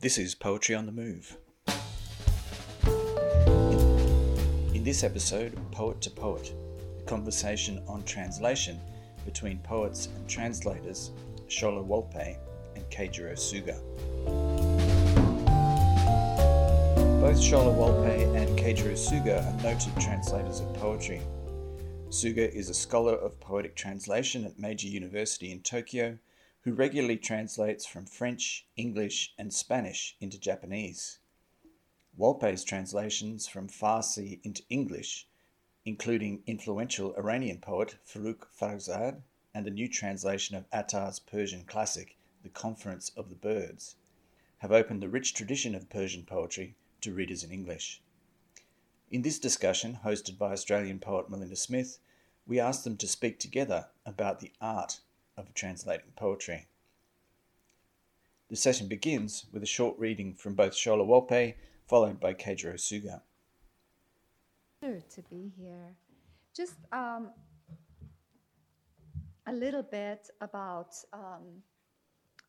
[0.00, 1.36] This is Poetry on the Move.
[4.72, 6.54] In this episode, Poet to Poet,
[7.00, 8.78] a conversation on translation
[9.24, 11.10] between poets and translators
[11.48, 12.36] Sholeh Wolpe
[12.76, 13.76] and Keijiro Suga.
[17.20, 21.20] Both Sholeh Wolpe and Keijiro Suga are noted translators of poetry.
[22.10, 26.16] Suga is a scholar of poetic translation at Meiji University in Tokyo
[26.62, 31.18] who regularly translates from French, English, and Spanish into Japanese.
[32.18, 35.28] Wolpe's translations from Farsi into English,
[35.84, 39.22] including influential Iranian poet Forough Farrokhzad
[39.54, 43.96] and a new translation of Attar's Persian classic, The Conference of the Birds,
[44.58, 48.02] have opened the rich tradition of Persian poetry to readers in English.
[49.10, 52.00] In this discussion, hosted by Australian poet Melinda Smith,
[52.46, 55.00] we asked them to speak together about the art
[55.38, 56.66] of translating poetry.
[58.50, 61.54] The session begins with a short reading from both Sholeh Wolpe,
[61.86, 63.20] followed by Keijiro Suga.
[64.82, 65.94] to be here.
[66.54, 67.30] Just um,
[69.46, 71.62] a little bit about um,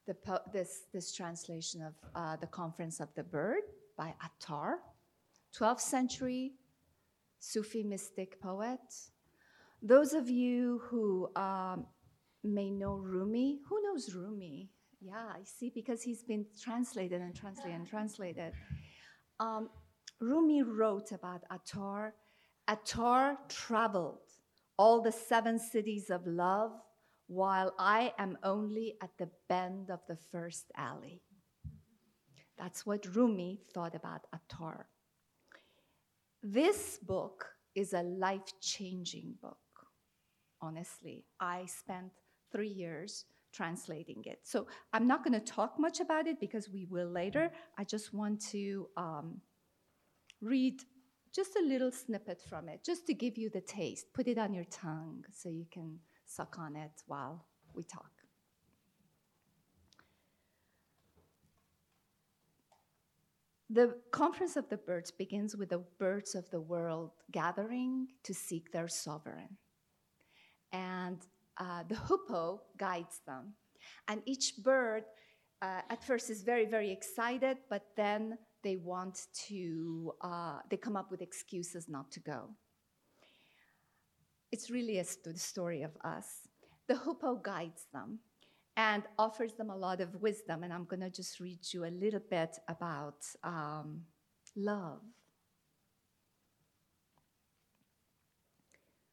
[0.07, 3.63] the po- this, this translation of uh, The Conference of the Bird
[3.97, 4.79] by Attar,
[5.57, 6.53] 12th century
[7.39, 8.79] Sufi mystic poet.
[9.81, 11.85] Those of you who um,
[12.43, 13.59] may know Rumi.
[13.67, 14.69] Who knows Rumi?
[15.01, 18.53] Yeah, I see, because he's been translated and translated and translated.
[19.39, 19.69] Um,
[20.19, 22.13] Rumi wrote about Attar.
[22.67, 24.19] Attar traveled
[24.77, 26.71] all the seven cities of love,
[27.27, 31.21] while I am only at the bend of the first alley.
[32.57, 34.87] That's what Rumi thought about Attar.
[36.41, 37.45] This book
[37.75, 39.57] is a life changing book,
[40.61, 41.23] honestly.
[41.39, 42.11] I spent
[42.51, 44.39] three years translating it.
[44.43, 47.51] So I'm not going to talk much about it because we will later.
[47.77, 49.41] I just want to um,
[50.41, 50.81] read
[51.33, 54.13] just a little snippet from it, just to give you the taste.
[54.13, 58.11] Put it on your tongue so you can suck on it while we talk.
[63.71, 68.71] The Conference of the Birds begins with the birds of the world gathering to seek
[68.71, 69.57] their sovereign.
[70.71, 71.19] And
[71.59, 73.53] uh, the hoopoe guides them.
[74.07, 75.03] And each bird
[75.61, 80.95] uh, at first is very, very excited, but then they want to, uh, they come
[80.95, 82.49] up with excuses not to go.
[84.51, 86.47] It's really a st- story of us.
[86.87, 88.19] The hoopoe guides them
[88.75, 90.63] and offers them a lot of wisdom.
[90.63, 94.01] And I'm going to just read you a little bit about um,
[94.55, 95.01] love.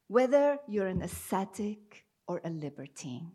[0.07, 3.31] Whether you're an ascetic or a libertine.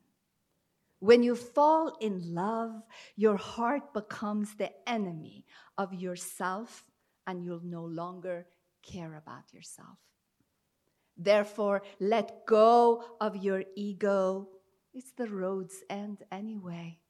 [1.00, 2.82] When you fall in love,
[3.16, 5.44] your heart becomes the enemy
[5.76, 6.84] of yourself
[7.26, 8.46] and you'll no longer
[8.82, 9.98] care about yourself.
[11.16, 14.48] Therefore, let go of your ego.
[14.94, 17.00] It's the road's end anyway.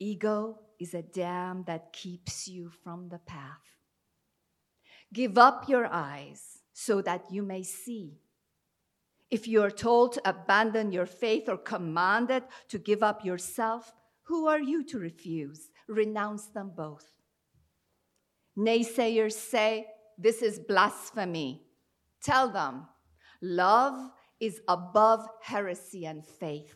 [0.00, 3.62] Ego is a dam that keeps you from the path.
[5.12, 8.18] Give up your eyes so that you may see
[9.30, 14.46] if you are told to abandon your faith or commanded to give up yourself, who
[14.46, 15.70] are you to refuse?
[15.86, 17.06] Renounce them both.
[18.56, 19.86] Naysayers say,
[20.16, 21.62] This is blasphemy.
[22.22, 22.86] Tell them,
[23.40, 26.74] love is above heresy and faith.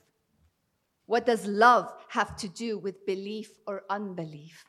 [1.06, 4.64] What does love have to do with belief or unbelief?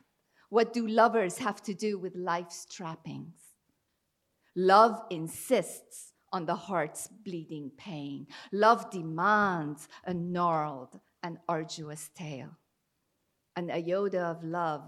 [0.49, 3.35] What do lovers have to do with life's trappings?
[4.55, 8.27] Love insists on the heart's bleeding pain.
[8.51, 12.57] Love demands a gnarled and arduous tale.
[13.55, 14.81] An iota of love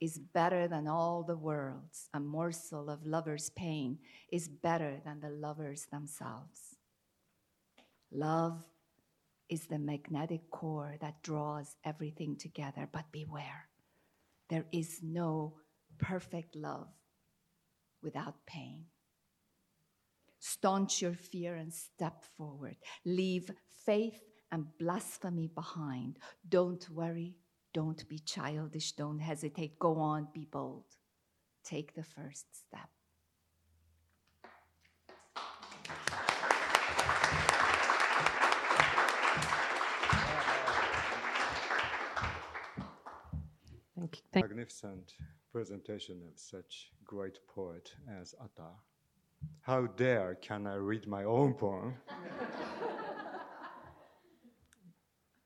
[0.00, 2.08] is better than all the worlds.
[2.12, 3.98] A morsel of lover's pain
[4.30, 6.76] is better than the lovers themselves.
[8.10, 8.64] Love
[9.48, 13.68] is the magnetic core that draws everything together, but beware,
[14.50, 15.54] there is no
[15.98, 16.88] perfect love
[18.02, 18.84] without pain.
[20.40, 22.76] Staunch your fear and step forward.
[23.04, 23.50] Leave
[23.84, 26.18] faith and blasphemy behind.
[26.48, 27.36] Don't worry.
[27.74, 28.92] Don't be childish.
[28.92, 29.78] Don't hesitate.
[29.78, 30.28] Go on.
[30.32, 30.84] Be bold.
[31.64, 32.88] Take the first step.
[43.98, 44.22] Thank you.
[44.32, 45.14] Thank Magnificent
[45.52, 48.76] presentation of such great poet as Attar.
[49.68, 51.94] How dare can I read my own poem?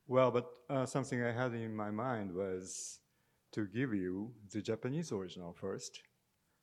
[0.06, 3.00] well, but uh, something I had in my mind was
[3.50, 6.02] to give you the Japanese original first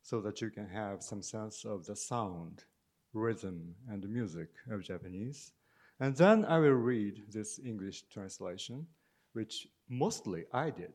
[0.02, 2.64] so that you can have some sense of the sound,
[3.14, 5.52] rhythm, and music of Japanese.
[6.00, 8.88] And then I will read this English translation,
[9.34, 10.94] which mostly I did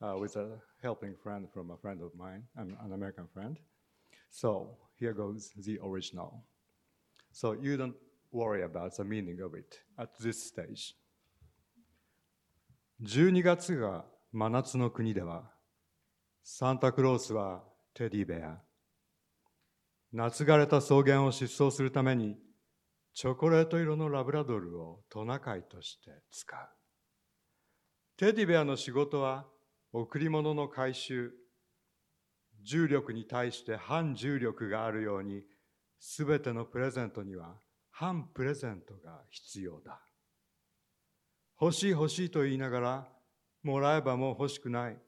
[0.00, 3.58] uh, with a helping friend from a friend of mine, an American friend.
[4.30, 6.44] So here goes the original.
[7.32, 7.94] So you don't
[8.32, 10.94] worry about the meaning of it at this stage.
[13.02, 15.50] 12月が真夏の国では、
[16.42, 17.62] サンタクロースは
[17.94, 18.58] テディベア。
[20.12, 22.36] 夏枯れた草原を疾走するために、
[23.14, 26.68] チョコレート色のラブラドルをトナカイとして使う。
[28.16, 29.46] テディベアの仕事は、
[29.92, 31.32] 贈り物の回収。
[32.62, 35.42] 重力に対して反重力があるように、
[35.98, 37.56] すべてのプレゼントには
[37.90, 40.00] 反プレゼントが必要だ。
[41.60, 43.08] 欲しい欲しいと言いながら、
[43.62, 44.98] もらえばもう欲しくない。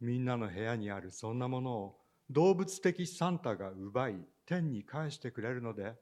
[0.00, 1.98] みんなの部屋にあるそんなものを
[2.30, 4.16] 動物的サンタが奪い
[4.46, 5.94] 天に返してくれるので、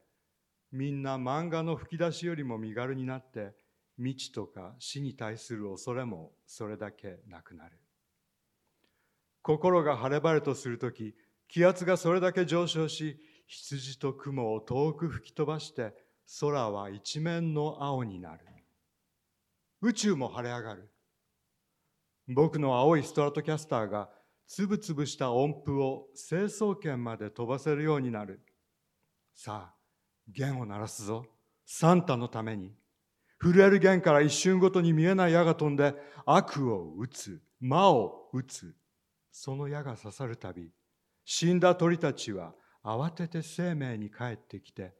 [0.72, 3.54] みんな漫画の吹き出しよりも身軽になって、
[3.98, 7.78] 未知とか死に対する恐れもそれだけなくなる。
[9.46, 11.14] 心が晴れ晴れとするとき、
[11.46, 13.16] 気圧がそれだけ上昇し、
[13.46, 15.94] 羊と雲を遠く吹き飛ばして、
[16.40, 18.44] 空は一面の青になる。
[19.82, 20.90] 宇宙も晴れ上がる。
[22.26, 24.10] 僕の青いストラトキャスターが
[24.48, 28.40] つぶつぶした音符を成層圏まで飛ばせるようになる。
[29.32, 29.74] さあ、
[30.26, 31.24] 弦を鳴らすぞ。
[31.64, 32.74] サンタのために。
[33.40, 35.94] 震える弦から一瞬ごとに見えない矢が飛んで
[36.24, 38.74] 悪を打つ、魔を打つ。
[39.38, 40.70] その矢が刺さるたび、
[41.22, 44.94] 死んだ鳥たちは慌てて生命に帰ってきて、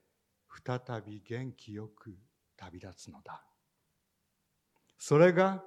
[0.63, 2.15] 再び元気よく
[2.55, 3.43] 旅立つのだ。
[4.99, 5.65] それが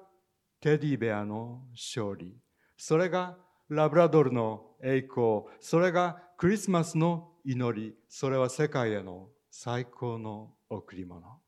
[0.60, 2.38] テディベアの勝利。
[2.76, 3.36] それが
[3.68, 5.42] ラブラドルの栄光。
[5.58, 7.96] それがクリスマスの祈り。
[8.08, 11.40] それは世界への最高の贈り物。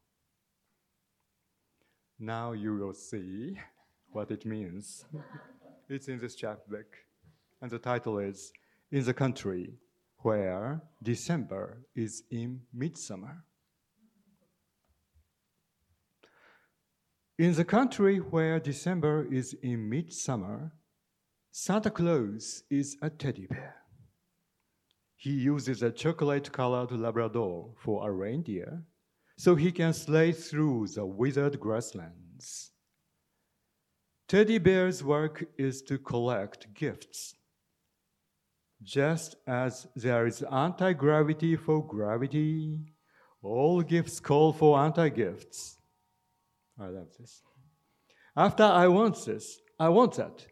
[2.20, 3.54] Now you will see
[4.12, 5.06] what it means.
[5.88, 7.11] It's in this chapbook.
[7.62, 8.52] And the title is
[8.90, 9.74] In the Country
[10.18, 13.44] Where December is in Midsummer.
[17.38, 20.72] In the country where December is in midsummer,
[21.52, 23.76] Santa Claus is a teddy bear.
[25.16, 28.82] He uses a chocolate colored Labrador for a reindeer
[29.36, 32.72] so he can sleigh through the withered grasslands.
[34.26, 37.34] Teddy bear's work is to collect gifts.
[38.82, 42.78] Just as there is anti gravity for gravity,
[43.42, 45.78] all gifts call for anti gifts.
[46.78, 47.42] I love this.
[48.36, 50.46] After I want this, I want that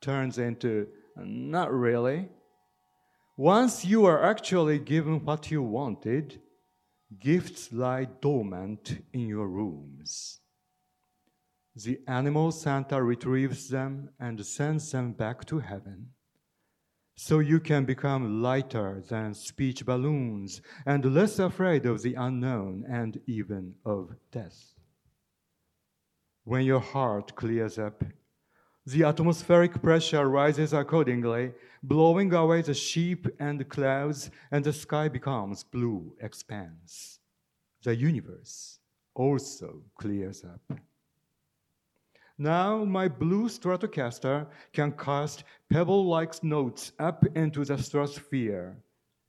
[0.00, 2.28] turns into not really.
[3.36, 6.40] Once you are actually given what you wanted,
[7.20, 10.40] gifts lie dormant in your rooms.
[11.74, 16.15] The animal Santa retrieves them and sends them back to heaven.
[17.16, 23.18] So you can become lighter than speech balloons and less afraid of the unknown and
[23.26, 24.74] even of death.
[26.44, 28.04] When your heart clears up,
[28.84, 31.52] the atmospheric pressure rises accordingly,
[31.82, 37.18] blowing away the sheep and the clouds, and the sky becomes blue expanse.
[37.82, 38.78] The universe
[39.14, 40.78] also clears up.
[42.38, 48.76] Now my blue Stratocaster can cast pebble-like notes up into the stratosphere.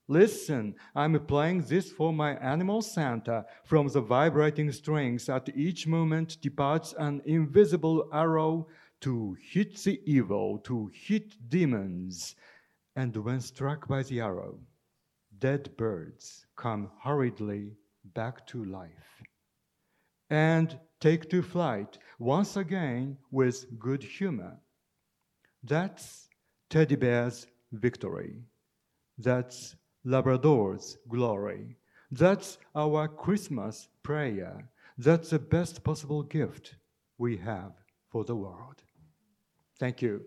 [0.10, 3.46] Listen, I'm playing this for my animal Santa.
[3.66, 8.68] From the vibrating strings at each moment departs an invisible arrow
[9.02, 12.36] to hit the evil, to hit demons.
[12.96, 14.60] And when struck by the arrow,
[15.40, 17.78] dead birds come hurriedly
[18.14, 19.08] back to life
[20.30, 24.58] and take to flight once again with good humor.
[25.64, 26.30] That's
[26.70, 28.42] teddy bear's victory.
[29.18, 29.76] That's
[30.06, 31.78] Labrador's glory.
[32.12, 34.70] That's our Christmas prayer.
[34.98, 36.76] That's the best possible gift
[37.18, 37.74] we have
[38.10, 38.82] for the world.
[39.80, 40.22] Thank you.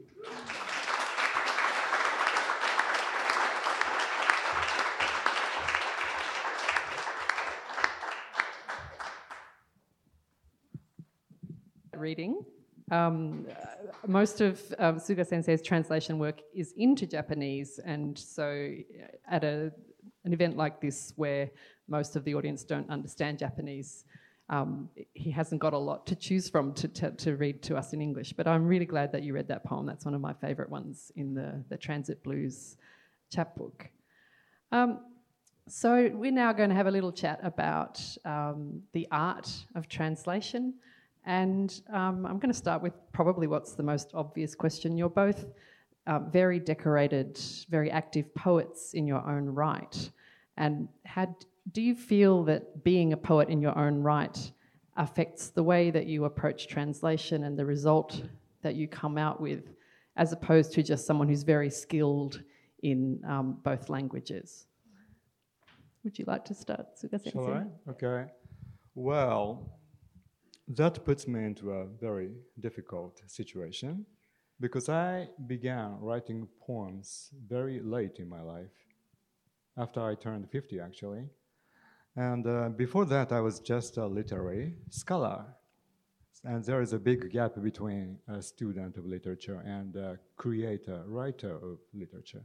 [12.11, 12.45] Reading.
[12.91, 18.47] Um, uh, most of um, Suga Sensei's translation work is into Japanese, and so
[19.01, 19.71] uh, at a,
[20.25, 21.49] an event like this where
[21.87, 24.07] most of the audience don't understand Japanese,
[24.49, 27.93] um, he hasn't got a lot to choose from to, to, to, read to us
[27.93, 28.33] in English.
[28.33, 29.87] But I'm really glad that you read that poem.
[29.87, 32.77] That's one of my favourite ones in the, the Transit Blues
[33.33, 33.89] chapbook.
[34.73, 34.99] Um,
[35.69, 40.75] so we're now going to have a little chat about um, the art of translation.
[41.27, 44.97] And um, I'm going to start with probably what's the most obvious question.
[44.97, 45.47] You're both
[46.07, 50.11] uh, very decorated, very active poets in your own right.
[50.57, 51.35] And had,
[51.73, 54.53] do you feel that being a poet in your own right
[54.97, 58.23] affects the way that you approach translation and the result
[58.63, 59.65] that you come out with,
[60.17, 62.43] as opposed to just someone who's very skilled
[62.83, 64.67] in um, both languages?
[66.05, 67.91] Would you like to start, Suga Shall I?
[67.91, 68.31] Okay.
[68.95, 69.80] Well,
[70.77, 74.07] that puts me into a very difficult situation
[74.61, 78.71] because I began writing poems very late in my life,
[79.77, 81.25] after I turned 50 actually.
[82.15, 85.45] And uh, before that, I was just a literary scholar.
[86.45, 91.57] And there is a big gap between a student of literature and a creator, writer
[91.57, 92.45] of literature.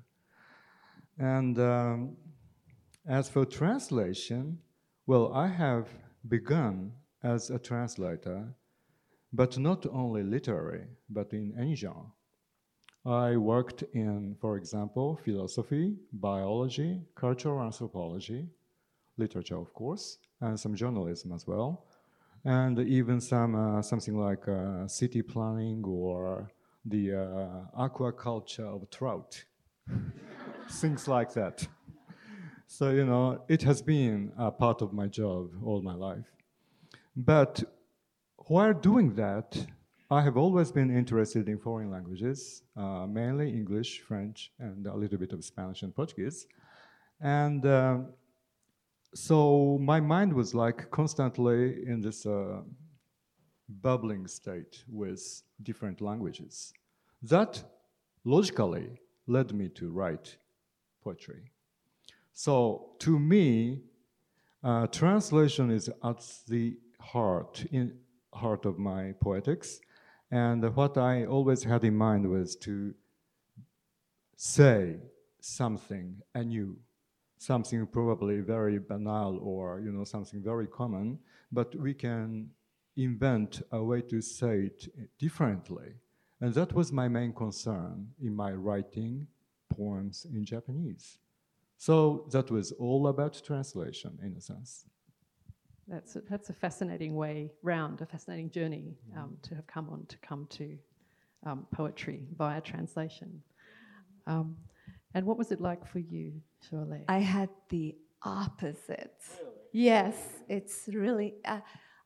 [1.20, 2.18] And um,
[3.08, 4.60] as for translation,
[5.06, 5.88] well, I have
[6.28, 6.92] begun
[7.26, 8.46] as a translator,
[9.34, 12.12] but not only literary, but in any genre.
[13.06, 18.48] I worked in, for example, philosophy, biology, cultural anthropology,
[19.18, 21.86] literature, of course, and some journalism as well,
[22.44, 26.52] and even some uh, something like uh, city planning or
[26.86, 29.44] the uh, aquaculture of trout,
[30.70, 31.68] things like that.
[32.68, 36.36] So you know, it has been a part of my job all my life.
[37.16, 37.64] But
[38.48, 39.66] while doing that,
[40.12, 45.18] I have always been interested in foreign languages, uh, mainly English, French, and a little
[45.18, 46.46] bit of Spanish and Portuguese.
[47.20, 47.98] And uh,
[49.16, 52.62] so my mind was like constantly in this uh,
[53.82, 56.74] bubbling state with different languages.
[57.24, 57.64] That
[58.26, 60.38] logically led me to write
[61.04, 61.50] poetry.
[62.34, 63.82] So to me,
[64.64, 67.98] uh, translation is at the heart, in
[68.34, 69.80] heart of my poetics.
[70.32, 72.94] And what I always had in mind was to
[74.36, 74.98] say
[75.40, 76.76] something anew,
[77.38, 81.20] something probably very banal or you know something very common,
[81.52, 82.50] but we can
[82.98, 84.88] invent a way to say it
[85.20, 85.94] differently.
[86.42, 89.28] And that was my main concern in my writing
[89.70, 91.18] poems in Japanese.
[91.78, 94.86] So that was all about translation in a sense.
[95.88, 100.06] That's a, that's a fascinating way round, a fascinating journey um, to have come on
[100.08, 100.78] to come to
[101.46, 103.42] um, poetry via translation.
[104.26, 104.58] Um,
[105.14, 107.06] and what was it like for you, Shirley?
[107.08, 109.22] I had the opposite.
[109.40, 109.54] Really?
[109.72, 110.16] Yes,
[110.50, 111.36] it's really.
[111.46, 111.60] Uh,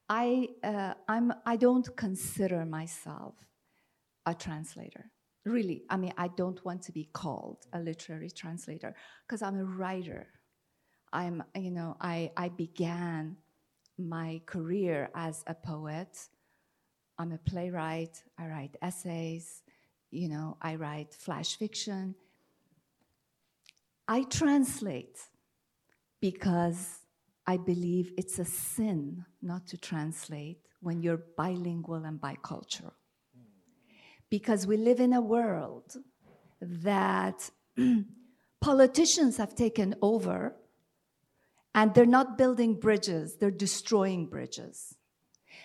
[0.09, 3.35] I uh, I'm I don't consider myself
[4.25, 5.05] a translator.
[5.45, 8.93] Really, I mean, I don't want to be called a literary translator
[9.25, 10.27] because I'm a writer.
[11.13, 13.37] I'm, you know, I I began
[13.99, 16.17] my career as a poet.
[17.17, 19.61] I'm a playwright, I write essays,
[20.09, 22.15] you know, I write flash fiction.
[24.07, 25.19] I translate
[26.21, 26.99] because
[27.45, 32.93] I believe it's a sin not to translate when you're bilingual and bicultural.
[34.29, 35.95] Because we live in a world
[36.61, 37.49] that
[38.61, 40.55] politicians have taken over
[41.73, 44.95] and they're not building bridges, they're destroying bridges.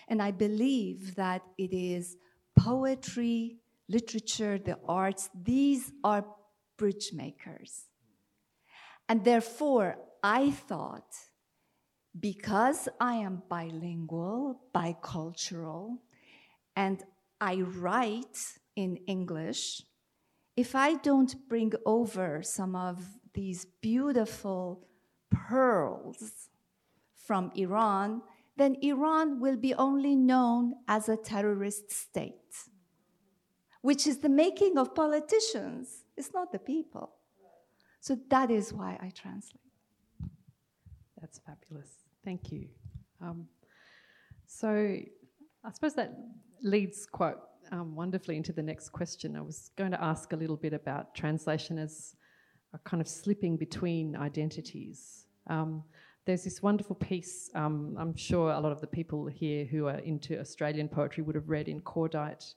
[0.07, 2.17] And I believe that it is
[2.57, 3.57] poetry,
[3.89, 6.25] literature, the arts, these are
[6.77, 7.85] bridge makers.
[9.07, 11.13] And therefore, I thought
[12.19, 15.97] because I am bilingual, bicultural,
[16.75, 17.03] and
[17.41, 18.37] I write
[18.75, 19.81] in English,
[20.55, 24.87] if I don't bring over some of these beautiful
[25.47, 26.49] pearls
[27.15, 28.21] from Iran,
[28.57, 32.53] then Iran will be only known as a terrorist state,
[33.81, 36.03] which is the making of politicians.
[36.15, 37.13] It's not the people.
[37.99, 39.61] So that is why I translate.
[41.19, 41.89] That's fabulous.
[42.23, 42.67] Thank you.
[43.21, 43.47] Um,
[44.45, 44.69] so
[45.63, 46.13] I suppose that
[46.61, 47.35] leads quite
[47.71, 49.35] um, wonderfully into the next question.
[49.35, 52.15] I was going to ask a little bit about translation as
[52.73, 55.24] a kind of slipping between identities.
[55.47, 55.83] Um,
[56.25, 59.99] there's this wonderful piece, um, I'm sure a lot of the people here who are
[59.99, 62.55] into Australian poetry would have read in Cordite.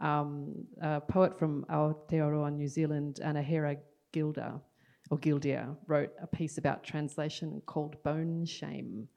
[0.00, 0.52] Um,
[0.82, 3.78] a poet from Aotearoa, New Zealand, Anahera
[4.12, 4.60] Gilda,
[5.10, 9.08] or Gildia, wrote a piece about translation called Bone Shame,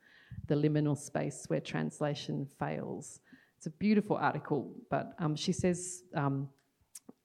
[0.48, 3.20] the liminal space where translation fails.
[3.58, 6.48] It's a beautiful article, but um, she says um,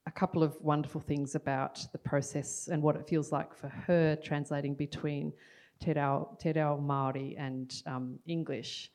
[0.06, 4.16] a couple of wonderful things about the process and what it feels like for her
[4.16, 5.32] translating between
[5.84, 8.90] Te Reo, Te Reo Māori and um, English.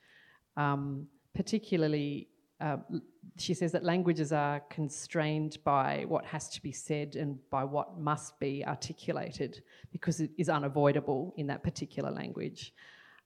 [0.56, 2.28] Um, particularly,
[2.60, 2.78] uh,
[3.38, 7.98] she says that languages are constrained by what has to be said and by what
[7.98, 12.74] must be articulated because it is unavoidable in that particular language.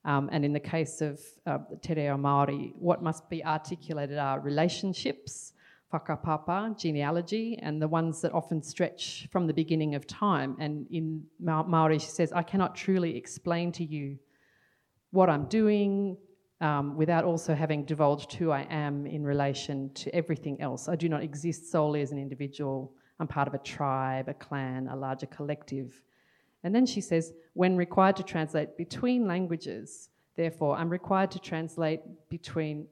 [0.04, 4.38] Um, and in the case of uh, Te Reo Māori, what must be articulated are
[4.40, 5.53] relationships,
[5.94, 10.56] whakapapa, genealogy, and the ones that often stretch from the beginning of time.
[10.58, 14.18] And in Maori, she says, I cannot truly explain to you
[15.10, 16.16] what I'm doing
[16.60, 20.88] um, without also having divulged who I am in relation to everything else.
[20.88, 22.92] I do not exist solely as an individual.
[23.20, 26.02] I'm part of a tribe, a clan, a larger collective.
[26.64, 32.00] And then she says, when required to translate between languages, therefore, I'm required to translate
[32.30, 32.86] between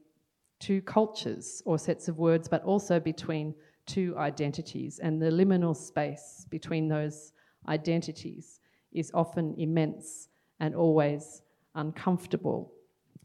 [0.63, 3.53] two cultures or sets of words, but also between
[3.85, 4.99] two identities.
[4.99, 7.33] And the liminal space between those
[7.67, 8.61] identities
[8.93, 10.29] is often immense
[10.61, 11.41] and always
[11.75, 12.71] uncomfortable.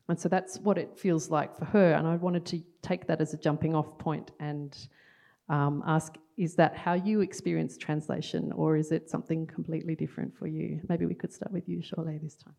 [0.08, 1.92] And so that's what it feels like for her.
[1.92, 4.76] And I wanted to take that as a jumping off point and
[5.48, 10.46] um, ask is that how you experience translation, or is it something completely different for
[10.46, 10.80] you?
[10.88, 12.54] Maybe we could start with you, Shirley, this time.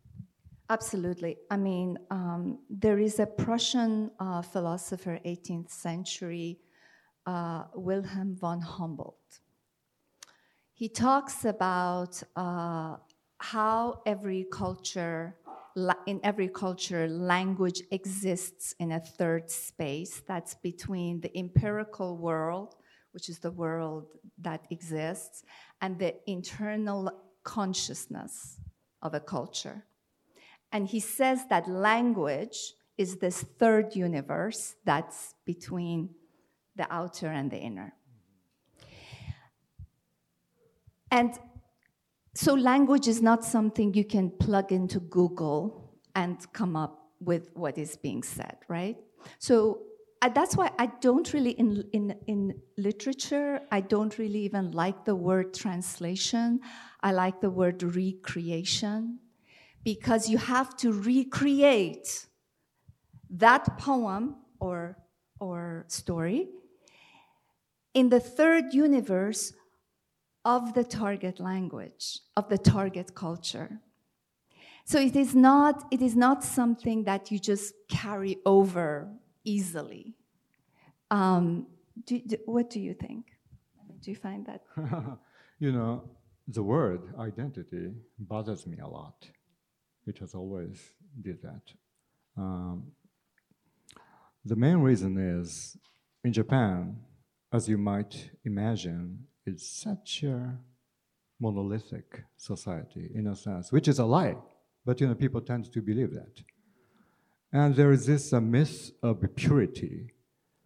[0.72, 1.38] Absolutely.
[1.50, 6.60] I mean, um, there is a Prussian uh, philosopher, 18th century,
[7.26, 9.40] uh, Wilhelm von Humboldt.
[10.74, 12.98] He talks about uh,
[13.40, 15.36] how every culture,
[16.06, 22.76] in every culture, language exists in a third space that's between the empirical world,
[23.12, 24.06] which is the world
[24.38, 25.44] that exists,
[25.82, 27.12] and the internal
[27.44, 28.60] consciousness
[29.02, 29.84] of a culture.
[30.72, 36.10] And he says that language is this third universe that's between
[36.76, 37.94] the outer and the inner.
[41.12, 41.38] And
[42.36, 47.78] so, language is not something you can plug into Google and come up with what
[47.78, 48.98] is being said, right?
[49.40, 49.82] So,
[50.22, 55.06] uh, that's why I don't really, in, in, in literature, I don't really even like
[55.06, 56.60] the word translation.
[57.02, 59.20] I like the word recreation
[59.84, 62.28] because you have to recreate
[63.30, 64.98] that poem or,
[65.40, 66.50] or story
[67.94, 69.54] in the third universe
[70.46, 73.80] of the target language, of the target culture.
[74.86, 79.08] So it is not, it is not something that you just carry over
[79.44, 80.16] easily.
[81.12, 81.68] Um,
[82.06, 83.26] do, do, what do you think?
[84.02, 84.62] Do you find that?
[85.60, 86.10] you know,
[86.48, 89.30] the word identity bothers me a lot
[90.10, 90.76] it has always
[91.22, 91.62] did that.
[92.36, 92.92] Um,
[94.44, 95.78] the main reason is
[96.24, 96.98] in Japan,
[97.54, 100.58] as you might imagine, it's such a
[101.40, 104.36] monolithic society in a sense, which is a lie,
[104.86, 106.36] but you know people tend to believe that.
[107.52, 110.14] And there is this uh, myth of purity,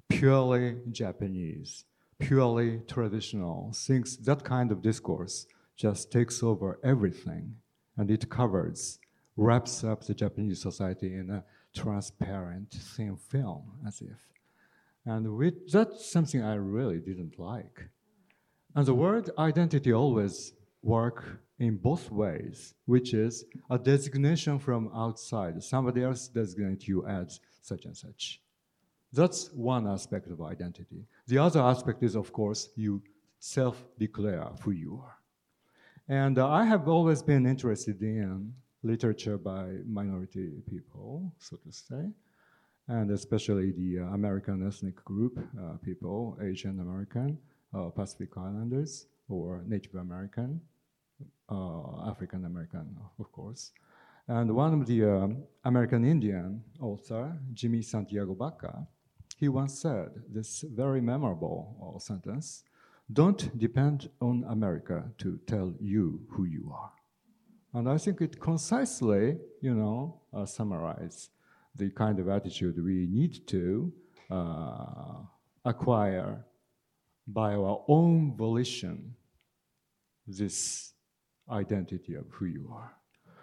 [0.09, 1.85] purely Japanese,
[2.19, 3.73] purely traditional.
[3.75, 7.55] Things that kind of discourse just takes over everything,
[7.97, 8.99] and it covers
[9.35, 11.43] wraps up the Japanese society in a
[11.73, 14.17] transparent, thin film, as if.
[15.05, 17.89] And we, that's something I really didn't like.
[18.75, 25.61] And the word identity always work in both ways, which is a designation from outside.
[25.63, 28.41] Somebody else designate you as such and such.
[29.11, 31.05] That's one aspect of identity.
[31.27, 33.01] The other aspect is, of course, you
[33.39, 35.17] self-declare who you are.
[36.07, 42.09] And uh, I have always been interested in literature by minority people, so to say,
[42.87, 47.37] and especially the uh, American ethnic group uh, people, Asian American,
[47.73, 50.61] uh, Pacific Islanders, or Native American,
[51.49, 53.71] uh, African American, of course.
[54.27, 58.87] And one of the um, American Indian author, Jimmy Santiago Baca,
[59.37, 62.63] he once said this very memorable uh, sentence,
[63.11, 66.91] don't depend on America to tell you who you are.
[67.73, 71.29] And I think it concisely, you know, uh, summarizes
[71.75, 73.91] the kind of attitude we need to
[74.29, 75.21] uh,
[75.65, 76.45] acquire
[77.27, 79.15] by our own volition
[80.27, 80.93] this
[81.49, 82.93] identity of who you are.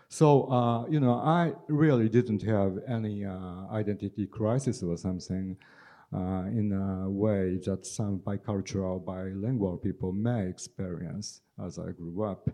[0.09, 5.57] So, uh, you know, I really didn't have any uh, identity crisis or something
[6.13, 12.49] uh, in a way that some bicultural, bilingual people may experience as I grew up.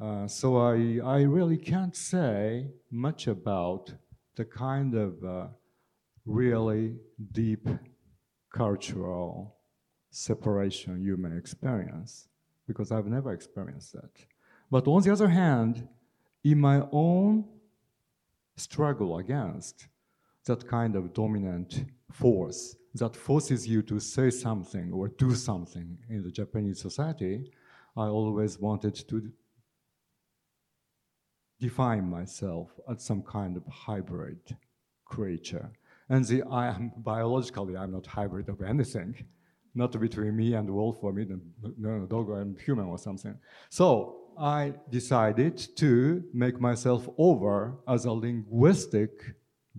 [0.00, 3.92] Uh, so I, I really can't say much about
[4.34, 5.46] the kind of uh,
[6.26, 6.96] really
[7.32, 7.68] deep
[8.52, 9.56] cultural
[10.10, 12.28] separation you may experience,
[12.66, 14.10] because I've never experienced that.
[14.70, 15.88] But on the other hand,
[16.42, 17.44] in my own
[18.56, 19.86] struggle against
[20.46, 26.22] that kind of dominant force that forces you to say something or do something in
[26.22, 27.50] the Japanese society,
[27.96, 29.30] I always wanted to
[31.60, 34.56] define myself as some kind of hybrid
[35.04, 35.70] creature.
[36.08, 39.14] And the I am biologically I'm not hybrid of anything,
[39.74, 43.36] not between me and wolf or me and dog and human or something.
[43.70, 49.10] So I decided to make myself over as a linguistic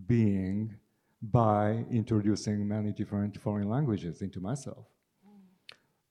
[0.08, 0.76] being
[1.22, 4.86] by introducing many different foreign languages into myself,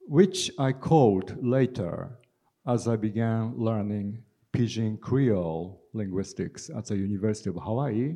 [0.06, 2.18] which I called later
[2.66, 4.22] as I began learning
[4.54, 8.14] Pidgin Creole linguistics at the University of Hawaii.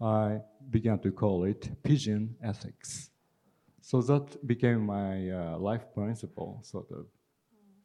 [0.00, 3.10] I began to call it Pidgin ethics.
[3.82, 7.04] So that became my uh, life principle, sort of.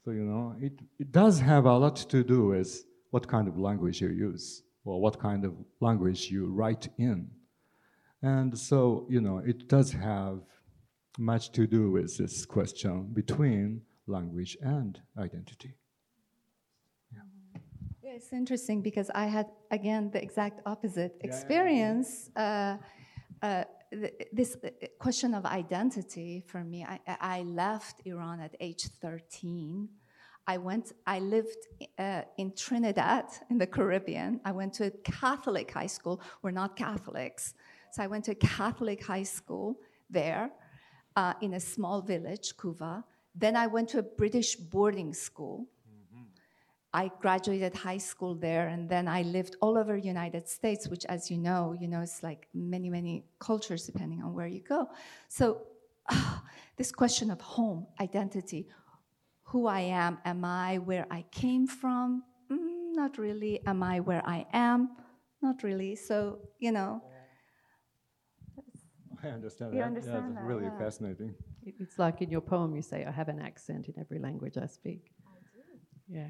[0.05, 3.59] So, you know, it, it does have a lot to do with what kind of
[3.59, 7.29] language you use or what kind of language you write in.
[8.21, 10.39] And so, you know, it does have
[11.17, 15.73] much to do with this question between language and identity.
[18.09, 18.15] Yeah.
[18.15, 22.29] it's interesting because I had, again, the exact opposite experience.
[22.35, 22.77] Uh,
[23.41, 23.63] uh,
[24.33, 24.69] this uh,
[24.99, 29.87] question of identity for me, I, I, left Iran at age 13.
[30.47, 31.67] I went, I lived
[31.97, 34.41] uh, in Trinidad in the Caribbean.
[34.43, 36.21] I went to a Catholic high school.
[36.41, 37.53] We're not Catholics.
[37.91, 40.51] So I went to a Catholic high school there
[41.15, 43.03] uh, in a small village, Couva.
[43.35, 45.67] Then I went to a British boarding school.
[46.93, 51.29] I graduated high school there, and then I lived all over United States, which, as
[51.29, 54.89] you know, you know, it's like many, many cultures depending on where you go.
[55.27, 55.61] So,
[56.09, 56.39] uh,
[56.77, 58.67] this question of home, identity,
[59.43, 62.23] who I am, am I where I came from?
[62.51, 63.65] Mm, not really.
[63.67, 64.89] Am I where I am?
[65.41, 65.95] Not really.
[65.95, 67.01] So, you know,
[69.23, 69.85] I understand you that.
[69.85, 70.77] Understand yeah, that, really yeah.
[70.77, 71.35] fascinating.
[71.65, 74.65] It's like in your poem, you say, I have an accent in every language I
[74.65, 75.11] speak.
[75.27, 76.19] I do.
[76.19, 76.27] Yeah.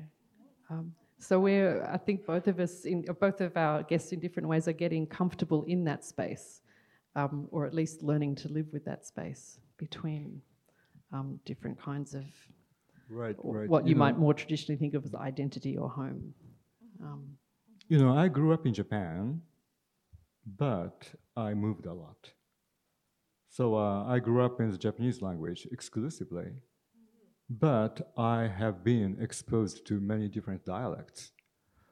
[0.69, 4.47] Um, so we're, I think both of us, in, both of our guests in different
[4.47, 6.61] ways are getting comfortable in that space,
[7.15, 10.41] um, or at least learning to live with that space between
[11.11, 12.23] um, different kinds of
[13.09, 13.67] right, right.
[13.67, 16.33] what you, you know, might more traditionally think of as identity or home.
[17.01, 17.25] Um,
[17.87, 19.41] you know, I grew up in Japan,
[20.57, 22.31] but I moved a lot.
[23.49, 26.51] So uh, I grew up in the Japanese language exclusively,
[27.49, 31.31] but I have been exposed to many different dialects.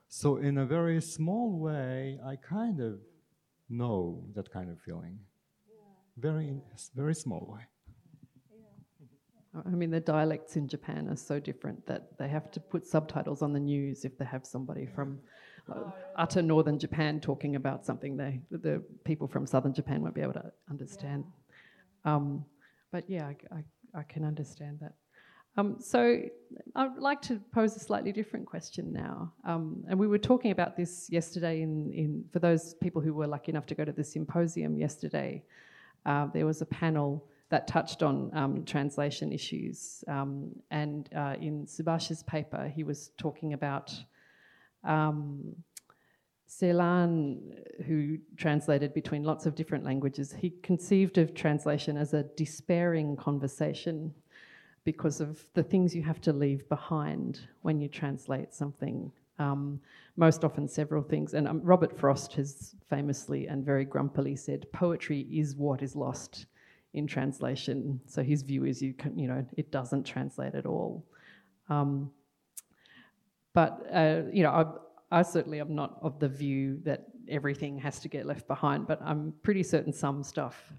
[0.07, 2.99] So in a very small way, I kind of
[3.69, 5.19] know that kind of feeling.
[6.17, 6.53] Very,
[6.95, 7.61] very small way.
[9.65, 13.41] I mean, the dialects in Japan are so different that they have to put subtitles
[13.41, 15.19] on the news if they have somebody from
[15.71, 20.21] uh, utter northern Japan talking about something they, the people from southern Japan won't be
[20.21, 21.25] able to understand.
[22.05, 22.45] Um,
[22.91, 24.93] but yeah, I, I, I, can understand that.
[25.57, 26.21] Um, so
[26.75, 29.33] I'd like to pose a slightly different question now.
[29.43, 33.25] Um, and we were talking about this yesterday in, in, for those people who were
[33.25, 35.43] lucky enough to go to the symposium yesterday.
[36.05, 40.03] Uh, there was a panel that touched on um, translation issues.
[40.07, 43.91] Um, and uh, in Subhash's paper, he was talking about
[44.83, 45.55] um,
[46.47, 47.39] Celan,
[47.85, 54.13] who translated between lots of different languages, he conceived of translation as a despairing conversation
[54.87, 59.11] because of the things you have to leave behind when you translate something.
[59.37, 59.81] Um,
[60.15, 61.33] most often, several things.
[61.33, 66.45] And um, Robert Frost has famously and very grumpily said, "Poetry is what is lost
[66.93, 71.05] in translation." So his view is, you can, you know, it doesn't translate at all.
[71.67, 72.09] Um,
[73.53, 74.51] but uh, you know,
[75.11, 78.87] I, I certainly am not of the view that everything has to get left behind,
[78.87, 80.71] but I'm pretty certain some stuff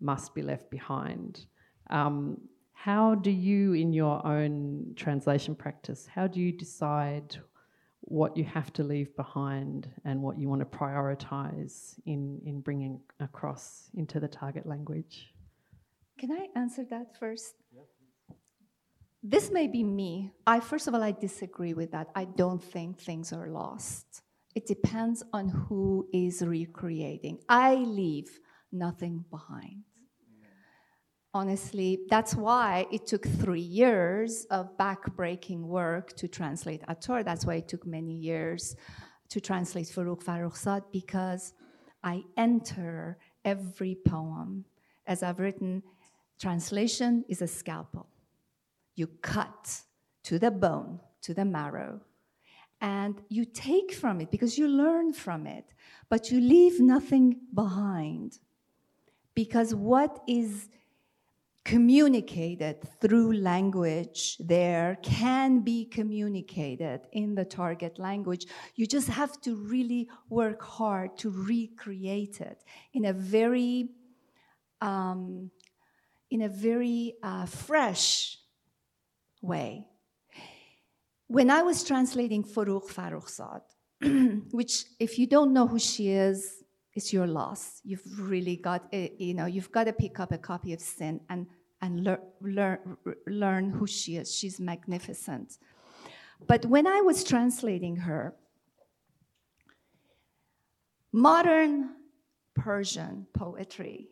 [0.00, 1.46] must be left behind.
[1.90, 2.40] Um,
[2.78, 7.36] how do you, in your own translation practice, how do you decide
[8.02, 13.00] what you have to leave behind and what you want to prioritize in, in bringing
[13.18, 15.32] across into the target language?
[16.18, 17.54] Can I answer that first?
[19.22, 20.30] this may be me.
[20.46, 22.08] I first of all I disagree with that.
[22.14, 24.22] I don't think things are lost.
[24.54, 27.38] It depends on who is recreating.
[27.48, 28.30] I leave
[28.70, 29.82] nothing behind.
[31.36, 37.22] Honestly, that's why it took three years of backbreaking work to translate Attar.
[37.22, 38.74] That's why it took many years
[39.28, 41.52] to translate Forough Farrokhzad because
[42.02, 44.64] I enter every poem.
[45.06, 45.82] As I've written,
[46.40, 48.08] translation is a scalpel.
[48.94, 49.82] You cut
[50.22, 52.00] to the bone, to the marrow,
[52.80, 55.66] and you take from it because you learn from it,
[56.08, 58.38] but you leave nothing behind.
[59.34, 60.70] Because what is
[61.66, 68.46] communicated through language there can be communicated in the target language.
[68.76, 72.62] You just have to really work hard to recreate it
[72.94, 73.88] in a very,
[74.80, 75.50] um,
[76.30, 78.38] in a very uh, fresh
[79.42, 79.88] way.
[81.26, 83.62] When I was translating Forough Farrokhzad,
[84.52, 86.62] which, if you don't know who she is,
[86.96, 87.80] it's your loss.
[87.84, 91.20] You've really got, eh, you know, you've got to pick up a copy of Sin
[91.28, 91.46] and
[91.82, 92.78] and lear, learn
[93.26, 94.34] learn who she is.
[94.34, 95.58] She's magnificent.
[96.46, 98.34] But when I was translating her,
[101.12, 101.90] modern
[102.54, 104.08] Persian poetry,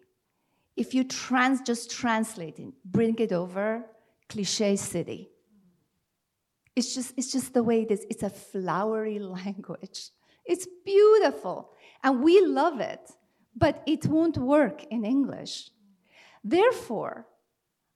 [0.77, 3.85] if you trans just translate it, bring it over,
[4.29, 5.31] cliche city.
[6.77, 8.05] It's just, it's just the way it is.
[8.11, 10.11] It's a flowery language.
[10.44, 11.74] It's beautiful.
[12.05, 13.11] And we love it,
[13.57, 15.71] but it won't work in English.
[16.45, 17.27] Therefore,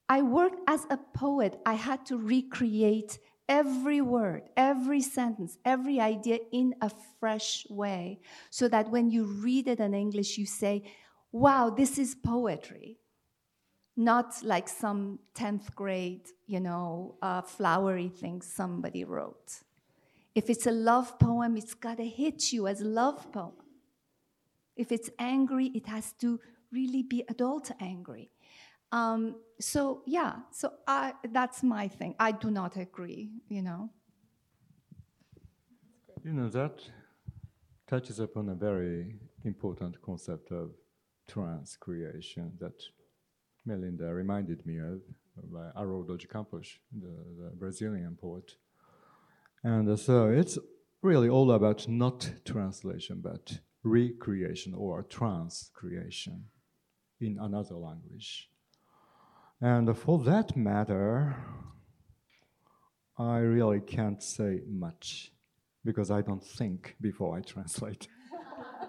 [0.09, 1.61] I worked as a poet.
[1.66, 3.18] I had to recreate
[3.49, 6.90] every word, every sentence, every idea in a
[7.21, 10.90] fresh way so that when you read it in English, you say,
[11.31, 12.99] wow, this is poetry.
[13.94, 19.61] Not like some 10th grade, you know, uh, flowery thing somebody wrote.
[20.35, 23.53] If it's a love poem, it's got to hit you as a love poem.
[24.79, 26.41] If it's angry, it has to
[26.73, 28.31] really be adult angry.
[28.93, 32.14] Um, so yeah, so I, that's my thing.
[32.19, 33.91] I do not agree, you know.
[36.25, 36.81] You know, that
[37.87, 40.71] touches upon a very important concept of
[41.27, 42.83] trans creation that
[43.67, 45.01] Melinda reminded me of
[45.53, 47.07] by Haroldo de Campos, the,
[47.38, 48.53] the Brazilian poet.
[49.62, 50.59] And uh, so it's
[51.03, 56.45] really all about not translation, but recreation or trans creation
[57.21, 58.51] in another language.
[59.61, 61.37] And for that matter,
[63.19, 65.33] I really can't say much
[65.85, 68.07] because I don't think before I translate.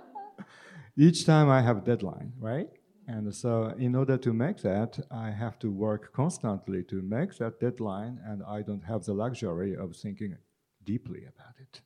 [0.97, 2.69] Each time I have a deadline, right?
[3.07, 7.59] And so, in order to make that, I have to work constantly to make that
[7.59, 10.37] deadline, and I don't have the luxury of thinking
[10.83, 11.81] deeply about it.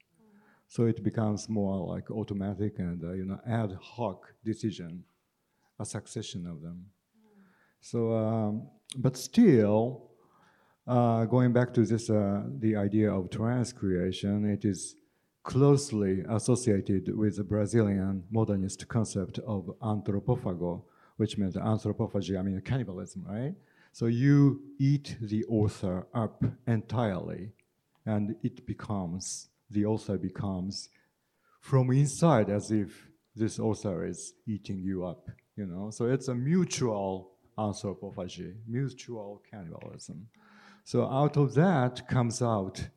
[0.74, 5.04] So it becomes more like automatic and uh, you know ad hoc decision,
[5.80, 6.88] a succession of them.
[7.80, 10.10] So, um, but still,
[10.88, 14.96] uh, going back to this, uh, the idea of trans creation, it is
[15.44, 20.82] closely associated with the Brazilian modernist concept of anthropophago,
[21.18, 23.54] which means anthropophagy, I mean cannibalism, right?
[23.92, 27.52] So you eat the author up entirely,
[28.08, 30.90] and it becomes, the author becomes
[31.62, 35.90] from inside as if this author is eating you up, you know?
[35.90, 40.28] So it's a mutual anthropophagy, mutual cannibalism.
[40.84, 42.90] So out of that comes out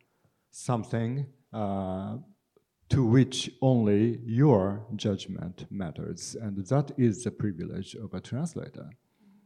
[0.50, 2.16] something uh,
[2.88, 8.90] to which only your judgment matters, and that is the privilege of a translator.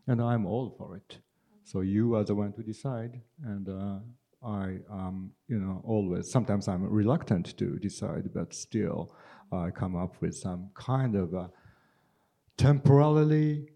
[0.06, 1.18] And I'm all for it.
[1.64, 3.98] So you are the one to decide, and uh,
[4.42, 6.30] I, um, you know, always.
[6.30, 9.14] Sometimes I'm reluctant to decide, but still,
[9.52, 11.50] I come up with some kind of a
[12.56, 13.68] temporarily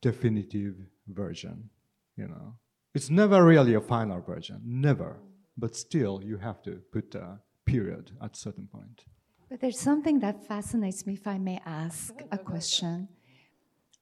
[0.00, 0.76] definitive
[1.08, 1.70] version,
[2.16, 2.54] you know.
[2.94, 5.18] It's never really a final version, never.
[5.58, 9.04] But still, you have to put a period at a certain point.
[9.50, 13.08] But there's something that fascinates me, if I may ask a question.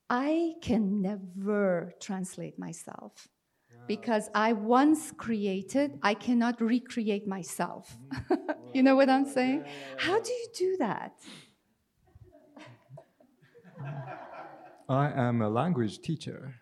[0.09, 3.29] I can never translate myself
[3.87, 7.97] because I once created, I cannot recreate myself.
[8.75, 9.65] you know what I'm saying?
[9.99, 11.13] How do you do that?
[14.89, 16.55] I am a language teacher.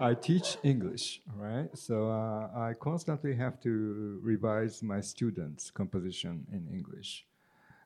[0.00, 1.68] I teach English, right?
[1.74, 7.26] So uh, I constantly have to revise my students' composition in English.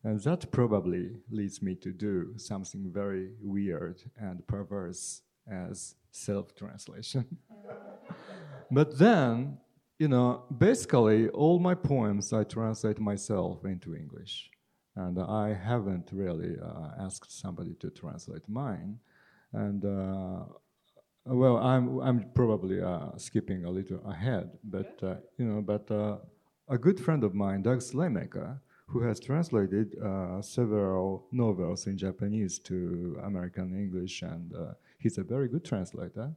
[0.02, 7.24] And that probably leads me to do something very weird and perverse as self translation.
[8.70, 9.58] but then,
[9.98, 14.50] you know, basically, all my poems I translate myself into English.
[14.96, 18.98] And I haven't really uh, asked somebody to translate mine.
[19.52, 20.44] And uh,
[21.26, 26.16] well, I'm, I'm probably uh, skipping a little ahead, but uh, you know, but uh,
[26.68, 32.58] a good friend of mine, Doug Slaymaker, who has translated uh, several novels in Japanese
[32.60, 36.32] to American English, and uh, he's a very good translator.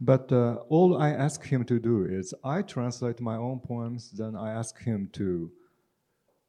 [0.00, 4.34] But uh, all I ask him to do is I translate my own poems, then
[4.36, 5.50] I ask him to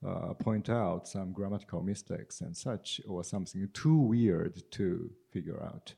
[0.05, 5.93] uh, point out some grammatical mistakes and such, or something too weird to figure out.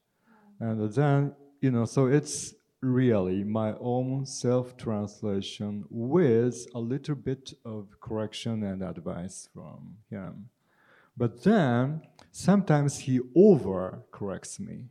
[0.60, 7.54] And then, you know, so it's really my own self translation with a little bit
[7.65, 10.50] of correction and advice from him.
[11.17, 14.86] But then sometimes he over corrects me.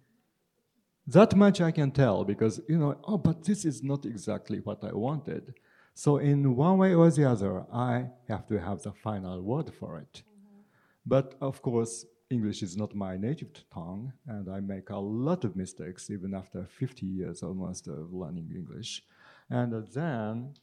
[1.08, 4.84] That much I can tell because, you know, oh, but this is not exactly what
[4.84, 5.54] I wanted.
[5.94, 9.98] So, in one way or the other, I have to have the final word for
[9.98, 10.22] it.
[10.22, 10.60] Mm-hmm.
[11.06, 15.56] But of course, English is not my native tongue, and I make a lot of
[15.56, 19.02] mistakes even after 50 years almost of learning English.
[19.48, 20.56] And then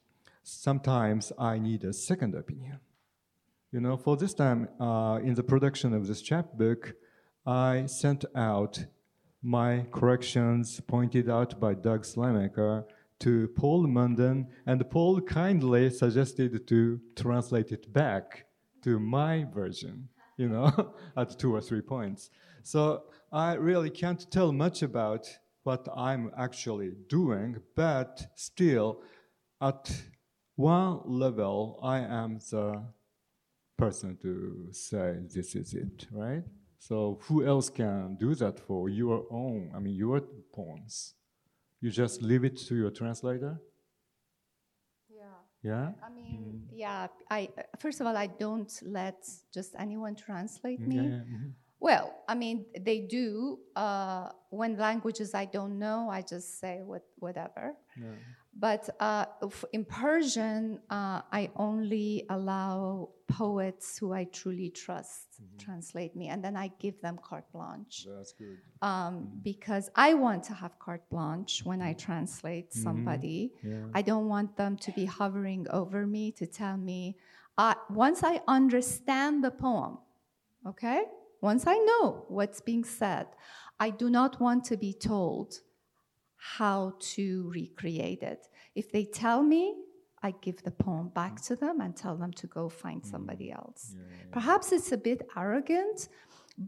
[0.43, 2.79] sometimes I need a second opinion.
[3.71, 6.93] You know, for this time uh, in the production of this chapbook,
[7.47, 8.85] I sent out
[9.45, 12.83] my corrections pointed out by Doug Slaymaker
[13.19, 18.47] to Paul Munden, and Paul kindly suggested to translate it back
[18.81, 22.29] to my version you know, at two or three points.
[22.63, 25.27] So I really can't tell much about
[25.63, 29.01] what I'm actually doing, but still,
[29.61, 29.91] at
[30.55, 32.83] one level, I am the
[33.77, 36.43] person to say this is it, right?
[36.87, 40.21] So who else can do that for your own, I mean, your
[40.53, 41.15] poems?
[41.81, 43.59] You just leave it to your translator?
[45.09, 45.39] Yeah.
[45.63, 45.87] Yeah?
[46.05, 46.69] I mean, mm.
[46.71, 47.07] yeah.
[47.31, 49.17] I first of all, I don't let
[49.51, 50.95] just anyone translate mm, me.
[50.97, 51.25] Yeah, yeah.
[51.33, 51.49] Mm-hmm.
[51.79, 53.57] Well, I mean, they do.
[53.75, 57.73] Uh, when languages I don't know, I just say what, whatever.
[57.99, 58.13] Yeah.
[58.57, 59.25] But uh,
[59.73, 65.57] in Persian, uh, I only allow poets who I truly trust mm-hmm.
[65.57, 68.05] translate me, and then I give them carte blanche.
[68.07, 68.57] That's good.
[68.81, 69.39] Um, mm-hmm.
[69.43, 72.83] Because I want to have carte blanche when I translate mm-hmm.
[72.83, 73.51] somebody.
[73.61, 73.87] Yeah.
[73.93, 77.17] I don't want them to be hovering over me to tell me.
[77.57, 79.97] Uh, once I understand the poem,
[80.65, 81.03] okay,
[81.41, 83.27] once I know what's being said,
[83.79, 85.59] I do not want to be told
[86.53, 88.47] how to recreate it.
[88.75, 89.75] If they tell me,
[90.21, 93.09] I give the poem back to them and tell them to go find mm.
[93.09, 93.81] somebody else.
[93.95, 94.33] Yeah, yeah, yeah.
[94.37, 96.09] Perhaps it's a bit arrogant,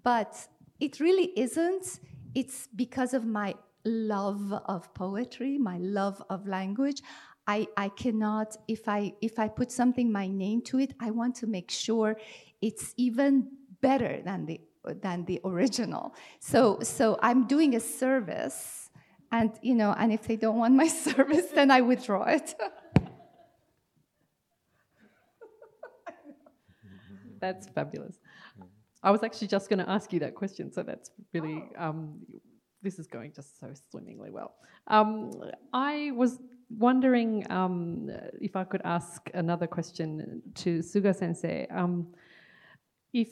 [0.04, 0.34] but
[0.80, 2.00] it really isn't.
[2.34, 3.54] It's because of my
[3.86, 7.02] love of poetry, my love of language.
[7.46, 11.36] I, I cannot, if I, if I put something, my name to it, I want
[11.36, 12.18] to make sure
[12.62, 13.50] it's even
[13.82, 14.60] better than the,
[15.02, 16.16] than the original.
[16.40, 18.87] So, so I'm doing a service
[19.32, 22.56] and you know and if they don't want my service then i withdraw it.
[27.40, 28.18] That's fabulous.
[29.04, 32.16] I was actually just going to ask you that question so that's really um,
[32.82, 34.56] this is going just so swimmingly well.
[34.88, 35.32] Um,
[35.72, 38.10] i was wondering um,
[38.42, 41.68] if i could ask another question to suga sensei.
[41.70, 42.08] Um,
[43.14, 43.30] if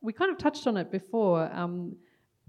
[0.00, 1.94] we kind of touched on it before um,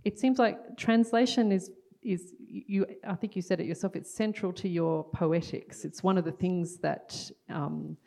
[0.03, 1.69] it seems like translation is
[2.03, 5.85] is you i think you said it yourself it's central to your poetics.
[5.85, 7.97] It's one of the things that um,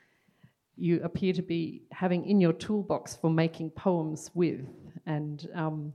[0.77, 4.67] you appear to be having in your toolbox for making poems with.
[5.07, 5.93] And um,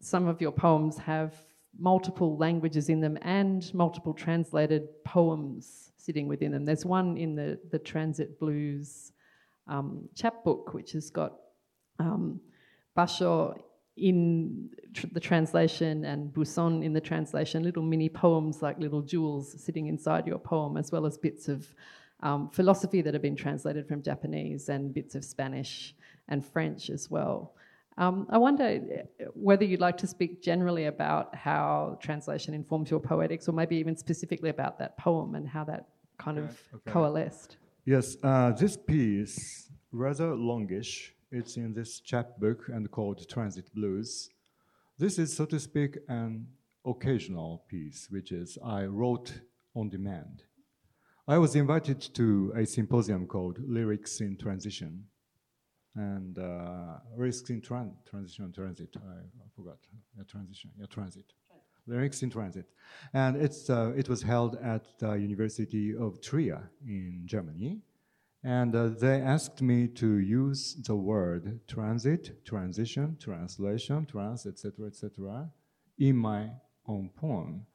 [0.00, 1.34] some of your poems have
[1.78, 6.64] multiple languages in them and multiple translated poems sitting within them.
[6.64, 9.12] There's one in the, the transit blues
[9.66, 11.34] um, chapbook which has got
[11.98, 12.40] um,
[12.96, 13.58] basho
[13.96, 19.54] in tr- the translation and Buson in the translation, little mini poems like little jewels
[19.62, 21.66] sitting inside your poem, as well as bits of
[22.20, 25.94] um, philosophy that have been translated from Japanese and bits of Spanish
[26.28, 27.54] and French as well.
[27.98, 33.00] Um, I wonder uh, whether you'd like to speak generally about how translation informs your
[33.00, 36.90] poetics, or maybe even specifically about that poem and how that kind of okay.
[36.90, 37.56] coalesced.
[37.86, 44.30] Yes, uh, this piece, rather longish, it's in this chapbook and called Transit Blues.
[44.98, 46.46] This is, so to speak, an
[46.86, 49.32] occasional piece, which is I wrote
[49.74, 50.44] on demand.
[51.28, 55.04] I was invited to a symposium called Lyrics in Transition.
[55.94, 59.78] And uh, Lyrics in tran- Transition, Transit, I, I forgot.
[60.16, 61.32] Yeah, transition, yeah, Transit.
[61.86, 62.66] Lyrics in Transit.
[63.12, 67.82] And it's, uh, it was held at the University of Trier in Germany.
[68.46, 75.50] And uh, they asked me to use the word transit, transition, translation, trans, etc., etc.,
[75.98, 76.50] in my
[76.86, 77.66] own poem.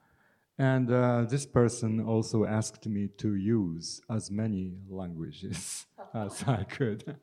[0.56, 7.18] And uh, this person also asked me to use as many languages as I could.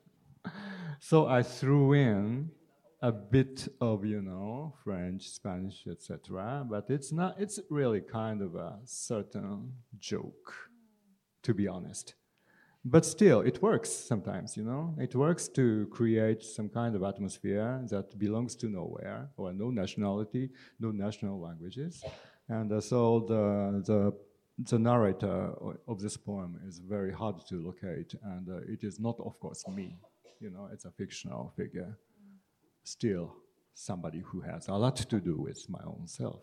[1.00, 2.52] So I threw in
[3.02, 6.68] a bit of, you know, French, Spanish, etc.
[6.70, 7.34] But it's not.
[7.40, 10.54] It's really kind of a certain joke,
[11.42, 12.14] to be honest.
[12.86, 14.96] But still, it works sometimes, you know.
[14.98, 20.50] It works to create some kind of atmosphere that belongs to nowhere, or no nationality,
[20.80, 22.02] no national languages,
[22.48, 24.14] and uh, so the the
[24.72, 25.54] the narrator
[25.88, 29.66] of this poem is very hard to locate, and uh, it is not, of course,
[29.68, 29.98] me.
[30.40, 31.98] You know, it's a fictional figure.
[32.84, 33.36] Still,
[33.74, 36.42] somebody who has a lot to do with my own self.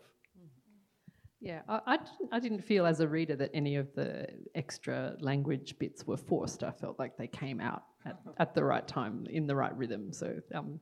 [1.39, 5.15] Yeah, I, I, didn't, I didn't feel as a reader that any of the extra
[5.19, 6.63] language bits were forced.
[6.63, 10.11] I felt like they came out at, at the right time, in the right rhythm.
[10.11, 10.79] So um,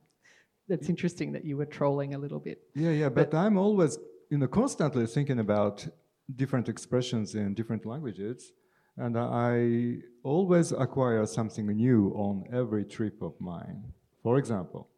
[0.68, 2.62] it's interesting that you were trolling a little bit.
[2.74, 3.98] Yeah, yeah, but, but I'm always,
[4.30, 5.86] you know, constantly thinking about
[6.34, 8.52] different expressions in different languages.
[8.96, 13.84] And I always acquire something new on every trip of mine.
[14.22, 14.88] For example,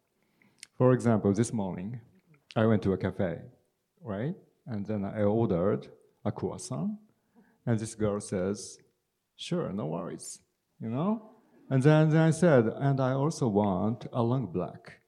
[0.76, 2.00] for example, this morning
[2.54, 3.40] I went to a cafe,
[4.00, 4.36] right?
[4.68, 5.88] And then I ordered
[6.24, 6.98] a croissant,
[7.64, 8.78] and this girl says,
[9.34, 10.40] "Sure, no worries,"
[10.78, 11.22] you know.
[11.70, 15.00] And then, then I said, "And I also want a long black."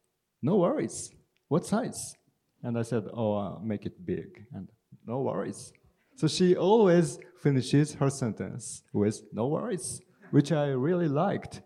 [0.43, 1.13] No worries.
[1.49, 2.15] What size?
[2.63, 4.69] And I said, "Oh, uh, make it big." And
[5.07, 5.73] no worries.
[6.17, 10.01] So she always finishes her sentence with no worries,
[10.31, 11.63] which I really liked.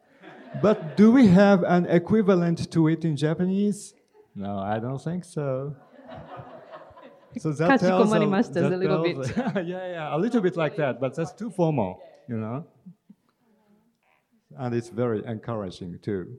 [0.62, 3.94] But do we have an equivalent to it in Japanese?
[4.34, 5.76] No, I don't think so.
[7.38, 8.18] So that tells, a,
[8.52, 9.36] that a little tells, bit.
[9.66, 12.66] yeah, yeah, a little bit like that, but that's too formal, you know.
[14.56, 16.36] And it's very encouraging too.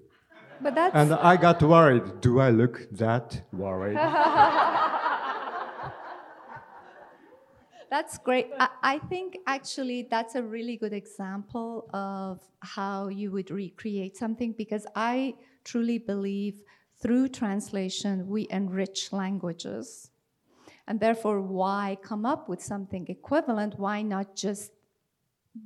[0.62, 2.22] But that's and I got worried.
[2.22, 3.98] Do I look that worried?
[7.89, 8.48] That's great.
[8.60, 14.54] I, I, think actually that's a really good example of how you would recreate something
[14.58, 16.62] because I truly believe
[17.02, 20.10] through translation we enrich languages.
[20.88, 23.80] And therefore, why come up with something equivalent?
[23.80, 24.72] Why not just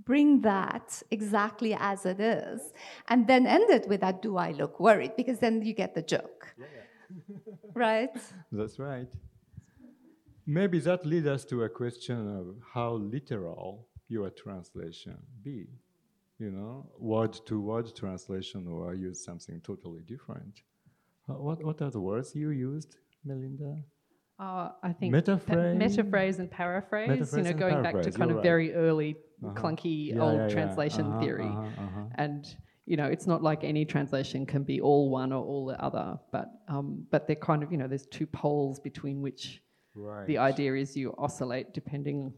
[0.05, 2.61] bring that exactly as it is
[3.07, 5.15] and then end it with that do I look worried?
[5.17, 6.55] Because then you get the joke.
[6.57, 7.53] Yeah, yeah.
[7.73, 8.15] right?
[8.51, 9.11] That's right.
[10.45, 15.67] Maybe that leads us to a question of how literal your translation be.
[16.39, 20.61] You know, word to word translation, or use something totally different.
[21.25, 22.95] What, what are the words you used,
[23.25, 23.83] Melinda?
[24.39, 27.09] Uh, I think metaphrase, metaphrase and paraphrase.
[27.09, 28.43] Metaphrase you know, going back to kind of right.
[28.43, 29.53] very early, uh-huh.
[29.53, 30.53] clunky yeah, old yeah, yeah.
[30.53, 34.79] translation uh-huh, theory, uh-huh, uh-huh, and you know, it's not like any translation can be
[34.81, 38.07] all one or all the other, but um, but they're kind of you know, there's
[38.07, 39.61] two poles between which
[39.95, 40.27] Right.
[40.27, 42.33] The idea is you oscillate depending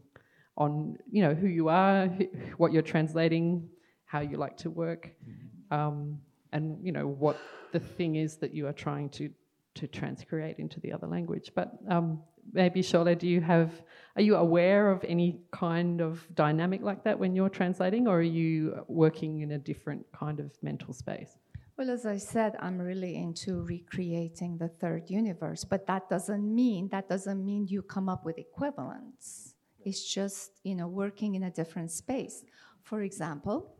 [0.56, 2.24] on you know who you are, who,
[2.56, 3.68] what you're translating,
[4.04, 5.74] how you like to work, mm-hmm.
[5.74, 6.18] um,
[6.52, 7.38] and you know what
[7.72, 9.30] the thing is that you are trying to
[9.74, 11.52] to transcreate into the other language.
[11.54, 13.70] But um, maybe Sholeh, do you have?
[14.16, 18.22] Are you aware of any kind of dynamic like that when you're translating, or are
[18.22, 21.38] you working in a different kind of mental space?
[21.78, 26.88] Well, as I said, I'm really into recreating the third universe, but that doesn't mean
[26.88, 29.54] that doesn't mean you come up with equivalents.
[29.84, 32.44] It's just you know working in a different space.
[32.82, 33.76] For example,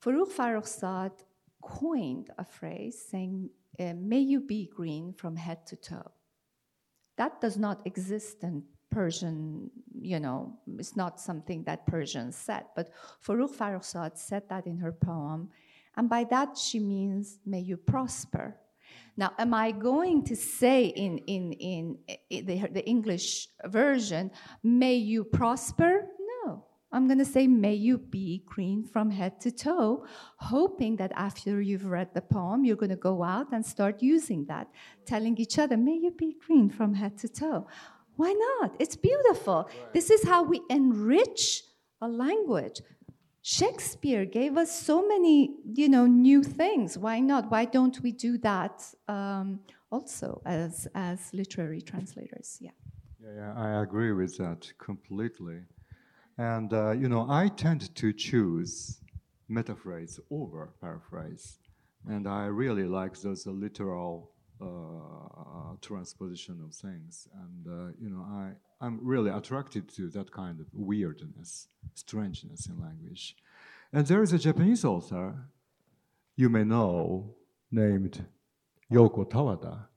[0.00, 1.12] Forough Farrokhzad
[1.60, 6.10] coined a phrase saying, uh, "May you be green from head to toe."
[7.16, 12.90] That does not exist in Persian, you know, it's not something that Persians said, but
[13.20, 15.50] Forough Farrokhzad said that in her poem
[15.96, 18.56] and by that, she means, may you prosper.
[19.16, 21.98] Now, am I going to say in, in, in,
[22.30, 24.30] in the, the English version,
[24.62, 26.06] may you prosper?
[26.92, 26.96] No.
[26.96, 30.04] I'm going to say, may you be green from head to toe,
[30.36, 34.46] hoping that after you've read the poem, you're going to go out and start using
[34.46, 34.68] that,
[35.06, 37.66] telling each other, may you be green from head to toe.
[38.16, 38.74] Why not?
[38.78, 39.68] It's beautiful.
[39.68, 39.94] Right.
[39.94, 41.62] This is how we enrich
[42.00, 42.80] a language.
[43.42, 46.98] Shakespeare gave us so many, you know, new things.
[46.98, 47.50] Why not?
[47.50, 49.60] Why don't we do that um,
[49.90, 52.58] also as as literary translators?
[52.60, 52.72] Yeah.
[53.18, 53.30] yeah.
[53.36, 55.60] Yeah, I agree with that completely.
[56.40, 59.02] And uh, you know, I tend to choose
[59.50, 61.58] metaphrase over paraphrase,
[62.08, 67.28] and I really like those literal uh, transposition of things.
[67.42, 72.80] And uh, you know, I I'm really attracted to that kind of weirdness, strangeness in
[72.80, 73.36] language.
[73.92, 75.34] And there is a Japanese author
[76.36, 77.34] you may know
[77.70, 78.24] named
[78.90, 79.88] Yoko Tawada,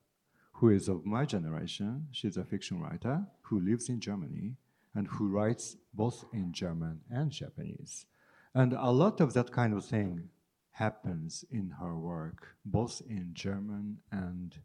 [0.52, 2.08] who is of my generation.
[2.12, 4.56] She's a fiction writer who lives in Germany
[4.94, 8.06] and who writes both in German and Japanese.
[8.54, 10.28] And a lot of that kind of thing
[10.70, 14.56] happens in her work, both in German and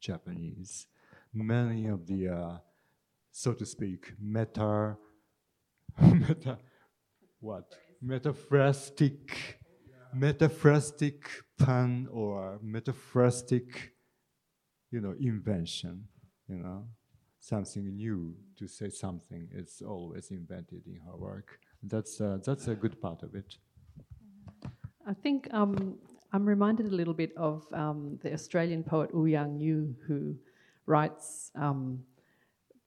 [0.00, 0.86] Japanese.
[1.32, 2.58] Many of the, uh,
[3.30, 4.96] so to speak, meta,
[6.00, 6.58] meta,
[7.40, 7.74] what?
[8.04, 9.30] Metaphrastic,
[10.16, 11.22] metaphrastic
[11.58, 13.90] pun or metaphrastic,
[14.90, 16.04] you know, invention,
[16.48, 16.86] you know,
[17.42, 21.58] something new to say something is always invented in her work.
[21.82, 23.56] That's, uh, that's a good part of it.
[25.04, 25.98] I think um,
[26.32, 30.36] I'm reminded a little bit of um, the Australian poet Ouyang Yu, who
[30.86, 31.98] writes um,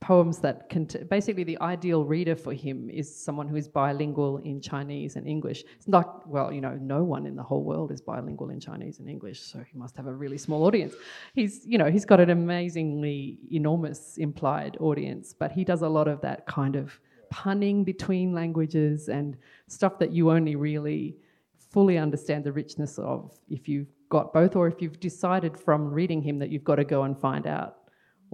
[0.02, 4.62] poems that can basically the ideal reader for him is someone who is bilingual in
[4.62, 5.64] Chinese and English.
[5.78, 9.00] It's not well, you know, no one in the whole world is bilingual in Chinese
[9.00, 10.94] and English, so he must have a really small audience.
[11.34, 16.08] He's, you know, he's got an amazingly enormous implied audience, but he does a lot
[16.08, 19.38] of that kind of punning between languages and
[19.68, 21.18] stuff that you only really
[21.58, 26.22] fully understand the richness of if you've got both or if you've decided from reading
[26.22, 27.78] him that you've got to go and find out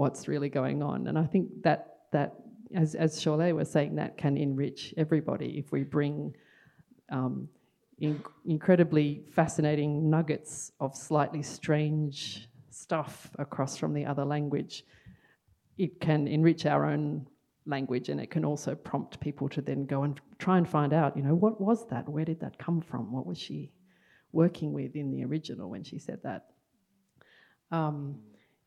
[0.02, 1.08] what's really going on.
[1.08, 1.82] And I think that
[2.12, 2.30] that
[2.74, 6.36] as as Sholeh was saying, that can enrich everybody if we bring
[7.18, 7.48] um,
[8.00, 9.08] in, incredibly
[9.40, 14.86] fascinating nuggets of slightly strange stuff across from the other language.
[15.78, 17.28] It can enrich our own
[17.66, 21.16] language and it can also prompt people to then go and try and find out,
[21.16, 22.10] you know, what was that?
[22.10, 23.12] Where did that come from?
[23.12, 23.72] What was she
[24.32, 26.42] working with in the original when she said that?
[27.72, 28.20] Um,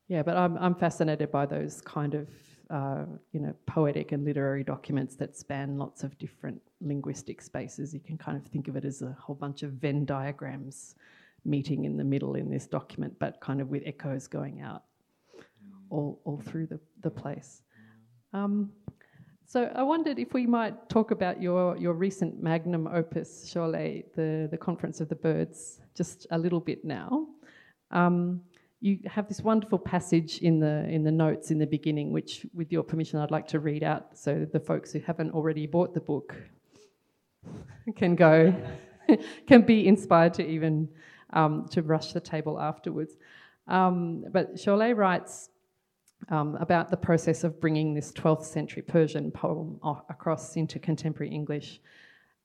[0.07, 2.29] yeah, but I'm, I'm fascinated by those kind of,
[2.69, 7.93] uh, you know, poetic and literary documents that span lots of different linguistic spaces.
[7.93, 10.95] You can kind of think of it as a whole bunch of Venn diagrams
[11.43, 14.83] meeting in the middle in this document, but kind of with echoes going out
[15.89, 17.61] all, all through the, the place.
[18.33, 18.71] Um,
[19.47, 24.47] so I wondered if we might talk about your, your recent magnum opus, Sholeh, the,
[24.49, 27.27] the Conference of the Birds, just a little bit now.
[27.91, 28.41] Um,
[28.85, 32.71] you have this wonderful passage in the in the notes in the beginning, which, with
[32.71, 36.01] your permission, I'd like to read out, so the folks who haven't already bought the
[36.01, 36.35] book
[37.95, 38.53] can go,
[39.47, 40.87] can be inspired to even
[41.33, 43.17] um, to rush the table afterwards.
[43.67, 45.49] Um, but Sholeh writes
[46.29, 49.79] um, about the process of bringing this 12th century Persian poem
[50.09, 51.81] across into contemporary English.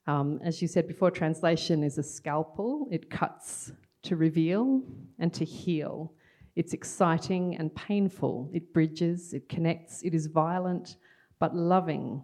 [0.06, 2.88] Um, as you said before, translation is a scalpel.
[2.90, 3.72] It cuts
[4.04, 4.82] to reveal
[5.18, 6.14] and to heal.
[6.56, 8.50] It's exciting and painful.
[8.52, 10.96] It bridges, it connects, it is violent
[11.38, 12.22] but loving.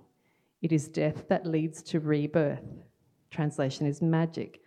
[0.63, 2.65] It is death that leads to rebirth.
[3.31, 4.61] Translation is magic.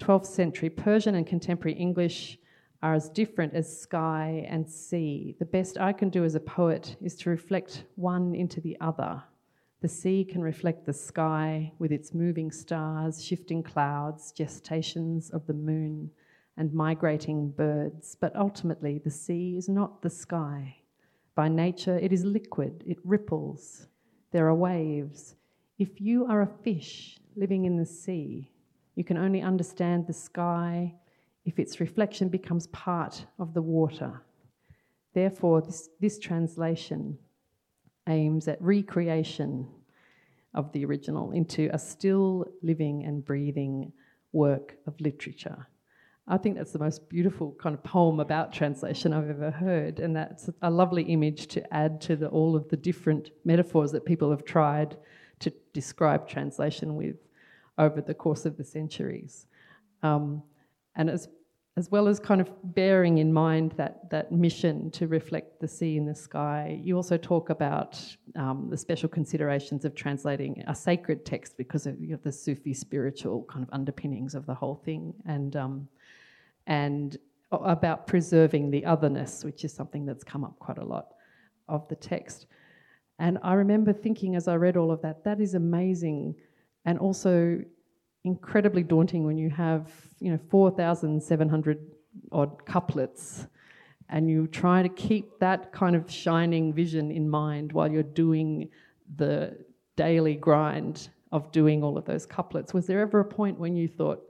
[0.00, 2.38] 12th century Persian and contemporary English
[2.82, 5.36] are as different as sky and sea.
[5.38, 9.22] The best I can do as a poet is to reflect one into the other.
[9.82, 15.54] The sea can reflect the sky with its moving stars, shifting clouds, gestations of the
[15.54, 16.10] moon
[16.60, 20.76] and migrating birds, but ultimately the sea is not the sky.
[21.34, 23.86] By nature, it is liquid, it ripples,
[24.30, 25.36] there are waves.
[25.78, 28.52] If you are a fish living in the sea,
[28.94, 30.94] you can only understand the sky
[31.46, 34.20] if its reflection becomes part of the water.
[35.14, 37.16] Therefore, this, this translation
[38.06, 39.66] aims at recreation
[40.52, 43.94] of the original into a still living and breathing
[44.32, 45.66] work of literature.
[46.30, 50.14] I think that's the most beautiful kind of poem about translation I've ever heard, and
[50.14, 54.30] that's a lovely image to add to the, all of the different metaphors that people
[54.30, 54.96] have tried
[55.40, 57.16] to describe translation with
[57.78, 59.46] over the course of the centuries.
[60.04, 60.42] Um,
[60.94, 61.28] and as
[61.76, 65.96] as well as kind of bearing in mind that, that mission to reflect the sea
[65.96, 67.98] in the sky, you also talk about
[68.36, 72.74] um, the special considerations of translating a sacred text because of you know, the Sufi
[72.74, 75.14] spiritual kind of underpinnings of the whole thing.
[75.26, 75.88] And um,
[76.70, 77.18] and
[77.50, 81.08] about preserving the otherness, which is something that's come up quite a lot
[81.68, 82.46] of the text.
[83.18, 86.36] And I remember thinking as I read all of that, that is amazing
[86.84, 87.60] and also
[88.24, 89.90] incredibly daunting when you have,
[90.20, 91.78] you know, 4,700
[92.30, 93.46] odd couplets
[94.08, 98.68] and you try to keep that kind of shining vision in mind while you're doing
[99.16, 99.56] the
[99.96, 102.72] daily grind of doing all of those couplets.
[102.72, 104.22] Was there ever a point when you thought,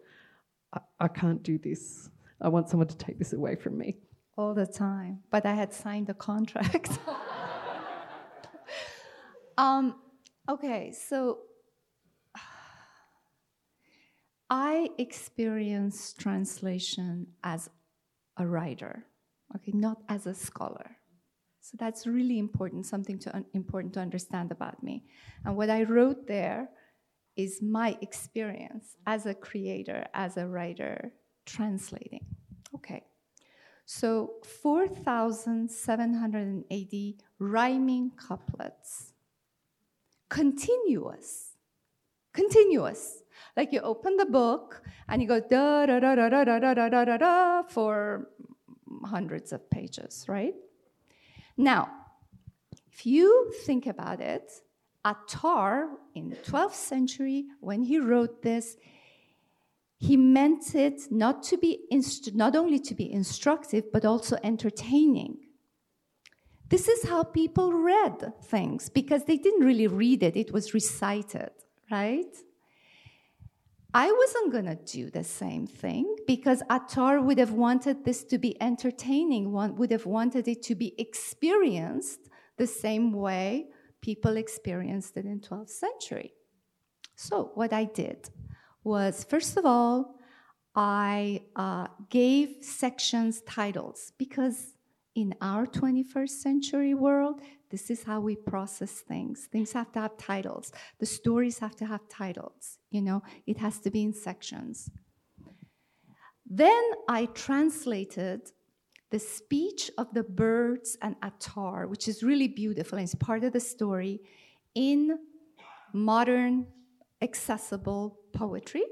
[0.73, 2.09] I, I can't do this?
[2.41, 3.99] I want someone to take this away from me.
[4.37, 5.21] All the time.
[5.31, 6.99] But I had signed the contract.
[9.59, 9.97] um,
[10.49, 11.41] okay, so
[14.51, 17.69] I experience translation as
[18.37, 19.05] a writer,
[19.57, 20.97] okay, not as a scholar.
[21.61, 25.05] So that's really important, something to un- important to understand about me.
[25.45, 26.71] And what I wrote there
[27.37, 31.13] is my experience as a creator, as a writer,
[31.51, 32.25] translating.
[32.75, 33.05] Okay.
[33.85, 39.13] So 4,780 rhyming couplets.
[40.29, 41.57] Continuous.
[42.33, 43.23] Continuous.
[43.57, 46.89] Like you open the book and you go da da da da da da da
[46.89, 48.29] da da da for
[49.05, 50.55] hundreds of pages, right?
[51.57, 51.91] Now,
[52.93, 54.53] if you think about it,
[55.05, 58.77] Attar in the 12th century, when he wrote this,
[60.01, 65.37] he meant it not to be inst- not only to be instructive but also entertaining.
[66.71, 71.51] This is how people read things because they didn't really read it; it was recited,
[71.91, 72.35] right?
[73.93, 78.39] I wasn't going to do the same thing because Attar would have wanted this to
[78.39, 82.21] be entertaining, one would have wanted it to be experienced
[82.57, 83.67] the same way
[84.01, 86.33] people experienced it in 12th century.
[87.17, 88.31] So what I did
[88.85, 90.17] was, first of all,
[90.75, 94.75] I uh, gave sections titles because
[95.15, 99.49] in our 21st century world, this is how we process things.
[99.51, 100.73] Things have to have titles.
[100.99, 102.79] The stories have to have titles.
[102.91, 104.91] You know, it has to be in sections.
[106.49, 108.51] Then I translated
[109.11, 113.53] the speech of the birds and Attar, which is really beautiful and it's part of
[113.53, 114.21] the story,
[114.75, 115.19] in
[115.93, 116.67] modern,
[117.23, 118.85] accessible poetry.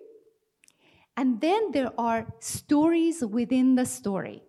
[1.16, 4.42] And then there are stories within the story.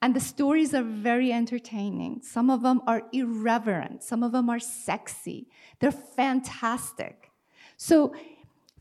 [0.00, 2.20] And the stories are very entertaining.
[2.22, 5.48] Some of them are irreverent, some of them are sexy.
[5.80, 7.30] They're fantastic.
[7.76, 8.14] So,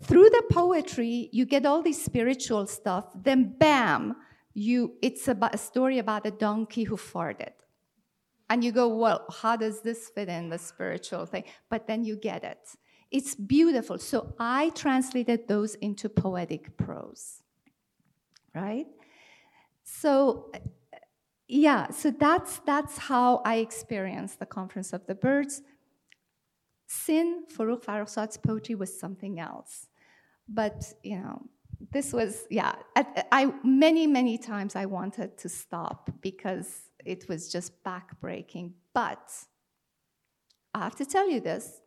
[0.02, 4.18] through the poetry, you get all this spiritual stuff, then bam,
[4.54, 7.54] you it's about a story about a donkey who farted
[8.50, 12.16] and you go well how does this fit in the spiritual thing but then you
[12.16, 12.76] get it
[13.14, 13.98] it's beautiful.
[14.00, 17.44] So i translated those into poetic prose
[18.56, 18.88] right?
[19.84, 20.52] So
[21.48, 25.62] yeah so that's that's how i experienced the conference of the birds.
[26.88, 29.88] Sin Forough Farrokhzad's poetry was something else.
[30.48, 31.42] But you know
[31.92, 37.84] this was yeah I, many many times i wanted to stop because it was just
[37.84, 38.74] backbreaking.
[38.94, 39.32] But
[40.74, 41.82] i have to tell you this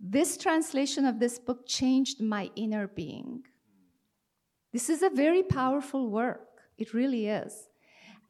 [0.00, 3.42] this translation of this book changed my inner being
[4.72, 7.68] this is a very powerful work it really is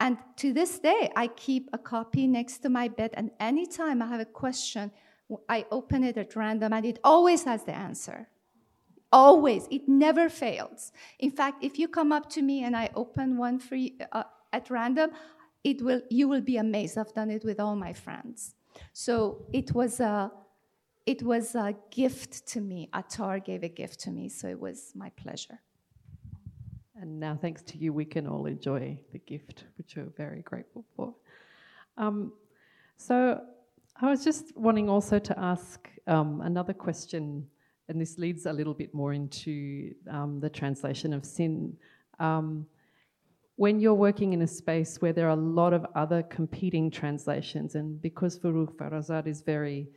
[0.01, 4.07] and to this day i keep a copy next to my bed and anytime i
[4.07, 4.91] have a question
[5.49, 8.29] i open it at random and it always has the answer
[9.11, 9.67] Always.
[9.71, 10.93] It never fails.
[11.19, 14.25] In fact, if you come up to me and I open one for you uh,
[14.53, 15.13] at random,
[15.65, 16.99] it will, you will be amazed.
[16.99, 18.55] I've done it with all my friends.
[18.93, 20.31] So it was a,
[21.09, 22.91] it was a gift to me.
[22.93, 25.59] Attar gave a gift to me, so it was my pleasure.
[27.01, 30.85] And now, thanks to you, we can all enjoy the gift, which we're very grateful
[30.95, 31.15] for.
[31.97, 32.35] Um,
[32.99, 33.41] so,
[34.03, 37.47] I was just wanting also to ask um, another question
[37.89, 41.75] and this leads a little bit more into um, the translation of sin.
[42.19, 42.67] Um,
[43.57, 47.77] when you're working in a space where there are a lot of other competing translations,
[47.77, 49.89] and because Forough Farrokhzad is very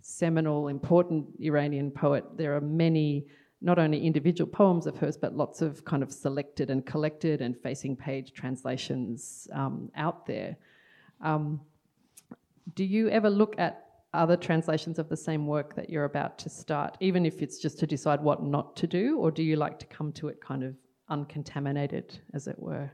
[0.00, 3.26] seminal, important Iranian poet, there are many
[3.62, 7.56] not only individual poems of hers, but lots of kind of selected and collected and
[7.56, 10.56] facing page translations um, out there.
[11.20, 11.60] Um,
[12.74, 16.48] do you ever look at other translations of the same work that you're about to
[16.48, 19.78] start, even if it's just to decide what not to do, or do you like
[19.78, 20.74] to come to it kind of
[21.08, 22.90] uncontaminated, as it were?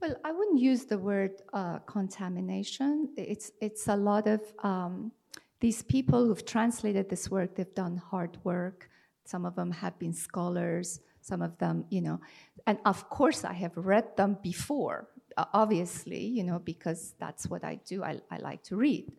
[0.00, 3.12] Well, I wouldn't use the word uh, contamination.
[3.16, 5.12] It's it's a lot of um,
[5.60, 7.56] these people who've translated this work.
[7.56, 8.90] They've done hard work.
[9.24, 11.00] Some of them have been scholars.
[11.20, 12.20] Some of them, you know,
[12.66, 15.08] and of course, I have read them before.
[15.36, 18.04] Obviously, you know, because that's what I do.
[18.04, 19.10] I, I like to read.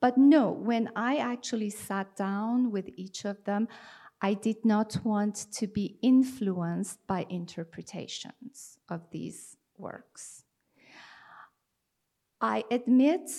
[0.00, 3.68] But no, when I actually sat down with each of them,
[4.20, 10.44] I did not want to be influenced by interpretations of these works.
[12.40, 13.30] I admit,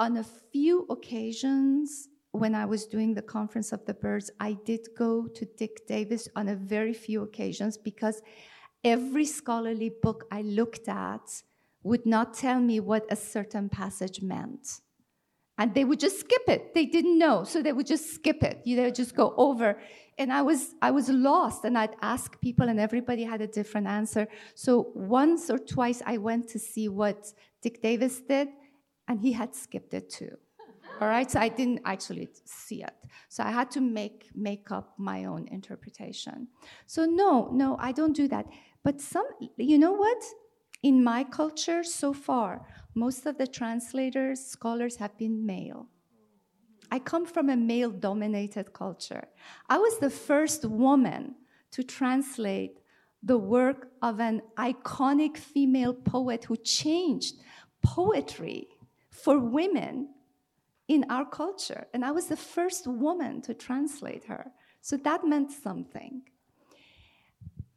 [0.00, 4.88] on a few occasions when I was doing the Conference of the Birds, I did
[4.96, 8.22] go to Dick Davis on a very few occasions because
[8.82, 11.42] every scholarly book I looked at
[11.82, 14.80] would not tell me what a certain passage meant.
[15.58, 16.72] And they would just skip it.
[16.72, 17.44] They didn't know.
[17.44, 18.62] So they would just skip it.
[18.64, 19.78] They would just go over.
[20.16, 23.86] And i was i was lost and i'd ask people and everybody had a different
[23.86, 24.28] answer.
[24.54, 27.32] So once or twice i went to see what
[27.62, 28.48] dick davis did
[29.08, 30.36] and he had skipped it too
[31.00, 32.94] All right, so I didn't actually see it.
[33.28, 36.48] So I had to make make up my own interpretation.
[36.86, 38.46] So no, no, I don't do that.
[38.82, 39.26] But some,
[39.56, 40.22] you know what?
[40.82, 45.88] In my culture so far, most of the translators, scholars have been male.
[46.90, 49.24] I come from a male dominated culture.
[49.68, 51.34] I was the first woman
[51.72, 52.80] to translate
[53.22, 57.34] the work of an iconic female poet who changed
[57.82, 58.68] poetry
[59.24, 60.08] for women
[60.88, 61.86] in our culture.
[61.94, 64.52] And I was the first woman to translate her.
[64.80, 66.22] So that meant something.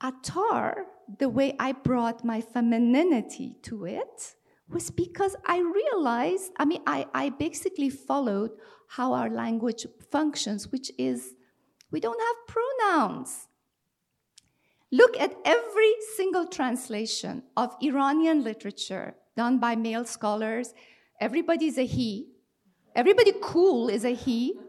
[0.02, 0.86] Attar,
[1.20, 4.36] the way I brought my femininity to it
[4.70, 8.52] was because I realized, I mean, I, I basically followed
[8.88, 11.34] how our language functions, which is
[11.91, 13.48] we don't have pronouns.
[14.91, 20.74] Look at every single translation of Iranian literature done by male scholars.
[21.28, 22.28] Everybody's a he.
[22.93, 24.59] Everybody cool is a he.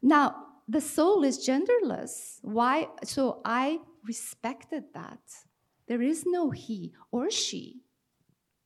[0.00, 0.24] Now,
[0.68, 2.38] the soul is genderless.
[2.42, 2.88] Why?
[3.02, 5.24] So I respected that.
[5.88, 7.82] There is no he or she.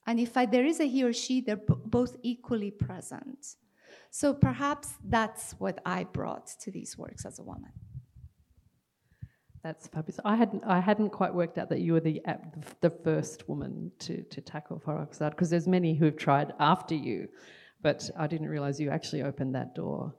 [0.07, 3.57] And if I, there is a he or she, they're b- both equally present.
[4.11, 7.73] So perhaps that's what I brought to these works as a woman.
[9.63, 10.19] That's fabulous.
[10.25, 12.23] I hadn't, I hadn't quite worked out that you were the,
[12.81, 17.29] the first woman to, to tackle Farrokhzad because there's many who have tried after you,
[17.83, 20.15] but I didn't realize you actually opened that door.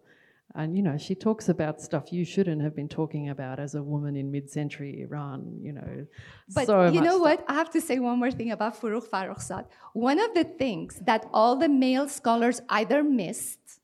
[0.53, 3.81] And you know, she talks about stuff you shouldn't have been talking about as a
[3.81, 5.57] woman in mid-century Iran.
[5.61, 6.05] You know,
[6.53, 7.43] but so you know what?
[7.47, 9.67] I have to say one more thing about Forough Farrokhzad.
[9.93, 13.79] One of the things that all the male scholars either missed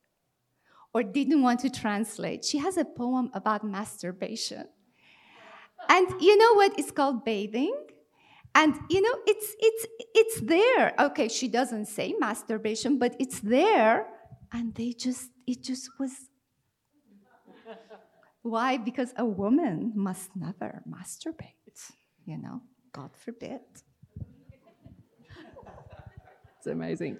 [0.93, 4.65] or didn't want to translate, she has a poem about masturbation.
[5.89, 6.77] And you know what?
[6.77, 7.75] It's called bathing.
[8.55, 9.85] And you know, it's it's
[10.15, 10.93] it's there.
[10.99, 14.07] Okay, she doesn't say masturbation, but it's there.
[14.51, 16.11] And they just it just was
[18.41, 18.77] why?
[18.77, 21.91] Because a woman must never masturbate,
[22.25, 22.61] you know,
[22.91, 23.61] God forbid.
[26.57, 27.17] It's amazing.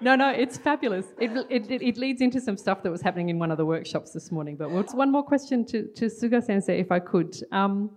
[0.00, 1.06] No, no, it's fabulous.
[1.18, 4.12] It, it, it, leads into some stuff that was happening in one of the workshops
[4.12, 4.56] this morning.
[4.56, 7.36] But one more question to, to Suga Sensei, if I could.
[7.52, 7.90] Um,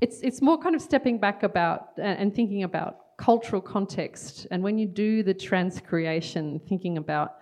[0.00, 4.46] it's, it's more kind of stepping back about and thinking about cultural context.
[4.50, 7.36] And when you do the transcreation, thinking about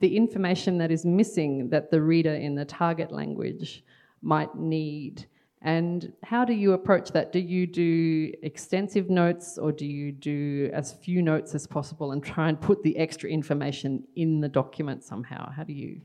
[0.00, 3.84] the information that is missing that the reader in the target language
[4.20, 5.26] might need.
[5.64, 7.30] And how do you approach that?
[7.32, 12.22] Do you do extensive notes or do you do as few notes as possible and
[12.22, 15.50] try and put the extra information in the document somehow?
[15.52, 16.00] How do you?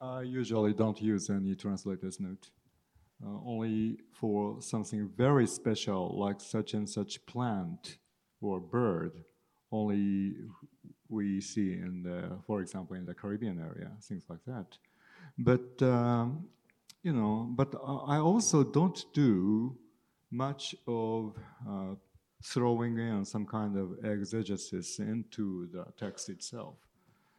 [0.00, 2.50] I usually don't use any translator's note.
[3.24, 7.96] Uh, only for something very special like such and such plant
[8.42, 9.24] or bird,
[9.72, 10.34] only
[11.08, 14.76] we see in the, for example, in the Caribbean area, things like that.
[15.38, 16.44] But um,
[17.06, 17.72] you know, but
[18.08, 19.78] I also don't do
[20.32, 21.36] much of
[21.70, 21.94] uh,
[22.42, 26.74] throwing in some kind of exegesis into the text itself.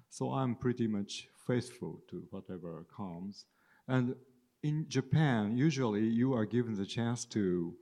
[0.10, 3.44] So I'm pretty much faithful to whatever comes.
[3.90, 4.16] And
[4.64, 7.76] in Japan, usually you are given the chance to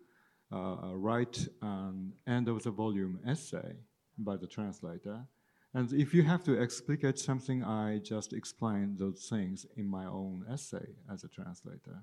[0.52, 3.74] uh, write an end of the volume essay
[4.18, 5.28] by the translator.
[5.76, 10.46] And if you have to explicate something, I just explain those things in my own
[10.52, 11.98] essay as a translator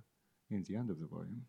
[0.50, 1.42] in the end of the volume.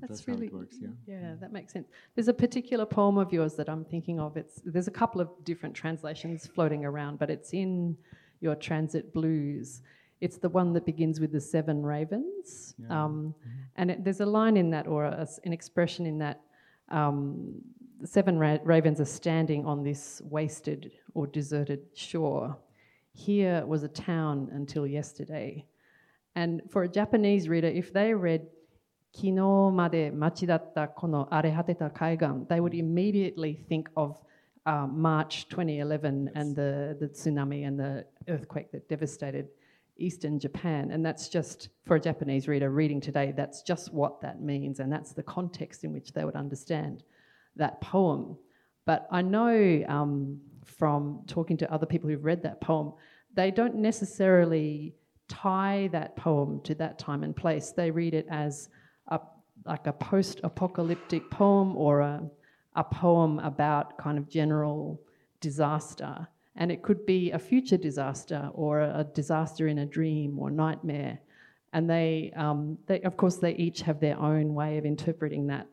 [0.00, 0.88] That's, that's really, how it works, yeah.
[1.06, 1.88] Yeah, that makes sense.
[2.14, 4.36] There's a particular poem of yours that I'm thinking of.
[4.36, 7.96] It's there's a couple of different translations floating around, but it's in
[8.40, 9.82] your Transit Blues.
[10.20, 13.04] It's the one that begins with the seven ravens, Yeah.
[13.04, 13.34] um,
[13.76, 16.40] and it, there's a line in that or a, an expression in that
[16.90, 17.60] um,
[18.02, 22.58] the seven ra- ravens are standing on this wasted or deserted shore.
[23.12, 25.64] Here was a town until yesterday.
[26.34, 28.42] And for a Japanese reader, if they read
[29.12, 34.20] Kino made machi datta kono arehateta kaigan, they would immediately think of
[34.66, 36.32] uh, March 2011 yes.
[36.34, 39.48] and the, the tsunami and the earthquake that devastated
[39.96, 40.90] eastern Japan.
[40.90, 44.80] And that's just, for a Japanese reader reading today, that's just what that means.
[44.80, 47.04] And that's the context in which they would understand
[47.56, 48.36] that poem.
[48.84, 52.92] But I know um, from talking to other people who've read that poem,
[53.34, 54.94] they don't necessarily
[55.28, 57.70] tie that poem to that time and place.
[57.70, 58.68] They read it as
[59.08, 59.20] a,
[59.64, 62.22] like a post apocalyptic poem or a,
[62.76, 65.00] a poem about kind of general
[65.40, 66.26] disaster.
[66.56, 71.18] And it could be a future disaster or a disaster in a dream or nightmare.
[71.72, 75.66] And they, um, they, of course, they each have their own way of interpreting that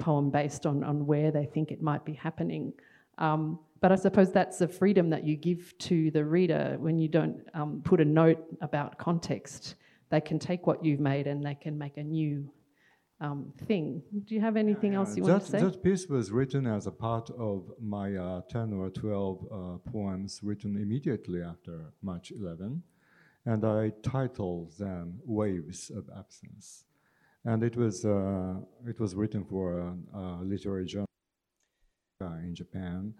[0.00, 2.72] poem based on, on where they think it might be happening.
[3.18, 7.08] Um, but I suppose that's the freedom that you give to the reader when you
[7.08, 9.76] don't um, put a note about context.
[10.10, 12.50] They can take what you've made and they can make a new
[13.20, 14.02] um, thing.
[14.24, 15.60] Do you have anything else you that, want to say?
[15.60, 20.40] That piece was written as a part of my uh, 10 or 12 uh, poems
[20.42, 22.82] written immediately after March 11.
[23.46, 26.84] And I titled them Waves of Absence.
[27.44, 31.06] And it was, uh, it was written for a, a literary journal
[32.20, 33.14] in Japan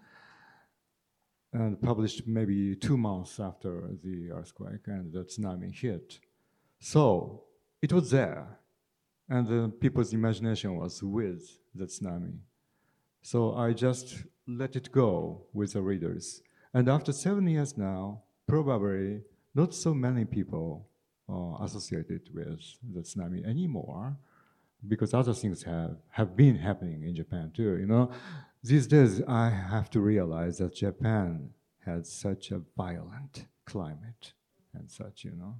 [1.53, 6.19] and published maybe two months after the earthquake and the tsunami hit.
[6.79, 7.43] So
[7.81, 8.59] it was there
[9.27, 12.37] and the people's imagination was with the tsunami.
[13.21, 16.41] So I just let it go with the readers.
[16.73, 19.21] And after seven years now, probably
[19.53, 20.89] not so many people
[21.31, 22.61] are associated with
[22.93, 24.17] the tsunami anymore
[24.87, 27.77] because other things have, have been happening in Japan too.
[27.77, 28.11] You know,
[28.63, 31.51] these days I have to realize that Japan
[31.85, 34.33] has such a violent climate
[34.73, 35.55] and such, you know.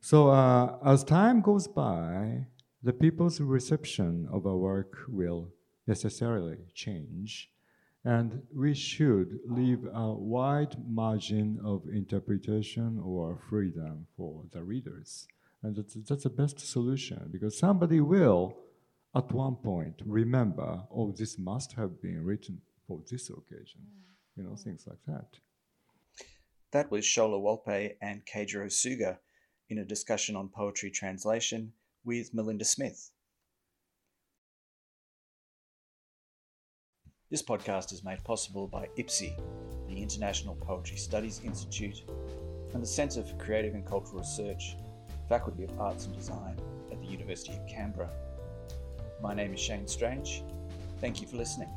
[0.00, 2.46] So uh, as time goes by,
[2.82, 5.48] the people's reception of our work will
[5.86, 7.50] necessarily change,
[8.04, 15.26] and we should leave a wide margin of interpretation or freedom for the readers.
[15.62, 18.58] And that's, that's the best solution because somebody will,
[19.16, 23.80] at one point, remember, oh, this must have been written for this occasion.
[24.36, 25.38] You know, things like that.
[26.72, 29.18] That was Sholeh Wolpe and Keijiro Suga
[29.70, 31.72] in a discussion on poetry translation
[32.04, 33.10] with Melinda Smith.
[37.30, 39.34] This podcast is made possible by IPSI,
[39.88, 42.02] the International Poetry Studies Institute,
[42.74, 44.76] and the Centre for Creative and Cultural Research,
[45.26, 46.58] Faculty of Arts and Design
[46.92, 48.10] at the University of Canberra.
[49.22, 50.42] My name is Shane Strange.
[51.00, 51.70] Thank you for listening.